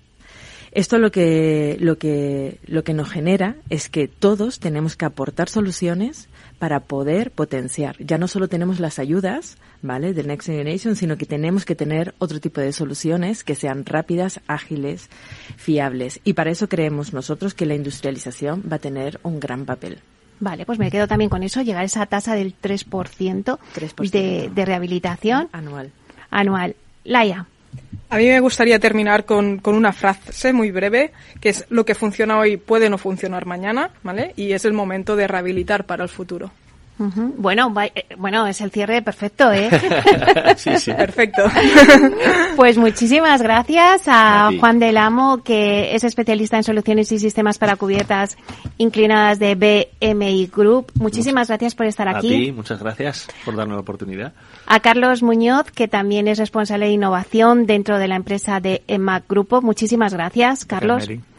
[0.76, 5.48] Esto lo que, lo que, lo que nos genera es que todos tenemos que aportar
[5.48, 6.28] soluciones
[6.60, 7.96] para poder potenciar.
[8.00, 10.14] Ya no solo tenemos las ayudas, ¿vale?
[10.14, 14.42] Del Next Generation, sino que tenemos que tener otro tipo de soluciones que sean rápidas,
[14.48, 15.10] ágiles,
[15.56, 16.20] fiables.
[16.26, 20.00] Y para eso creemos nosotros que la industrialización va a tener un gran papel.
[20.42, 24.12] Vale, pues me quedo también con eso, llegar a esa tasa del 3%, 3%.
[24.12, 25.94] De, de, rehabilitación anual.
[26.30, 26.76] Anual.
[27.06, 27.48] Laia.
[28.10, 31.12] A mí me gustaría terminar con, con, una frase muy breve,
[31.42, 34.34] que es lo que funciona hoy puede no funcionar mañana, ¿vale?
[34.36, 36.52] Y es el momento de rehabilitar para el futuro.
[36.98, 37.34] Uh -huh.
[37.38, 39.70] Bueno, eh, bueno, es el cierre perfecto, ¿eh?
[40.56, 40.94] sí, sí.
[40.94, 41.44] Perfecto.
[42.56, 47.58] pues muchísimas gracias a, a Juan del Amo, que es especialista en soluciones y sistemas
[47.58, 48.38] para cubiertas
[48.78, 50.92] inclinadas de BMI Group.
[50.96, 52.28] Muchísimas gracias por estar aquí.
[52.28, 54.34] A ti, muchas gracias por darnos la oportunidad.
[54.66, 59.28] A Carlos Muñoz, que también es responsable de innovación dentro de la empresa de EMAC
[59.28, 59.62] Grupo.
[59.62, 61.08] Muchísimas gracias, Carlos.
[61.08, 61.35] Gracias,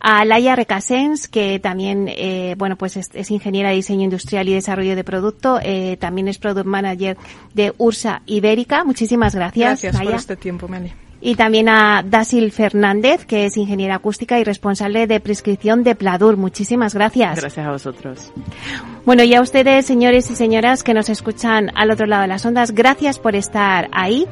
[0.00, 4.94] a Laia Recasens, que también, eh, bueno, pues es, ingeniera de diseño industrial y desarrollo
[4.94, 7.16] de producto, eh, también es product manager
[7.54, 8.84] de Ursa Ibérica.
[8.84, 9.82] Muchísimas gracias.
[9.82, 10.92] Gracias por este tiempo, Meli
[11.26, 16.36] y también a Dasil Fernández, que es ingeniera acústica y responsable de prescripción de Pladur.
[16.36, 17.40] Muchísimas gracias.
[17.40, 18.32] Gracias a vosotros.
[19.04, 22.46] Bueno, y a ustedes, señores y señoras que nos escuchan al otro lado de las
[22.46, 24.24] ondas, gracias por estar ahí.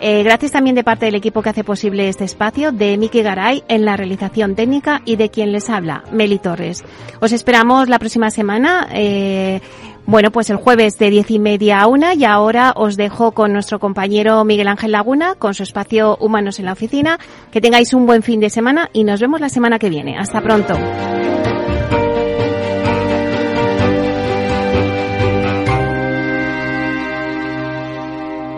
[0.00, 3.62] Eh, gracias también de parte del equipo que hace posible este espacio, de Miki Garay
[3.68, 6.82] en la realización técnica y de quien les habla, Meli Torres.
[7.20, 8.88] Os esperamos la próxima semana.
[8.92, 9.60] Eh,
[10.10, 13.52] bueno, pues el jueves de diez y media a una y ahora os dejo con
[13.52, 17.20] nuestro compañero Miguel Ángel Laguna con su espacio Humanos en la Oficina.
[17.52, 20.18] Que tengáis un buen fin de semana y nos vemos la semana que viene.
[20.18, 20.74] Hasta pronto.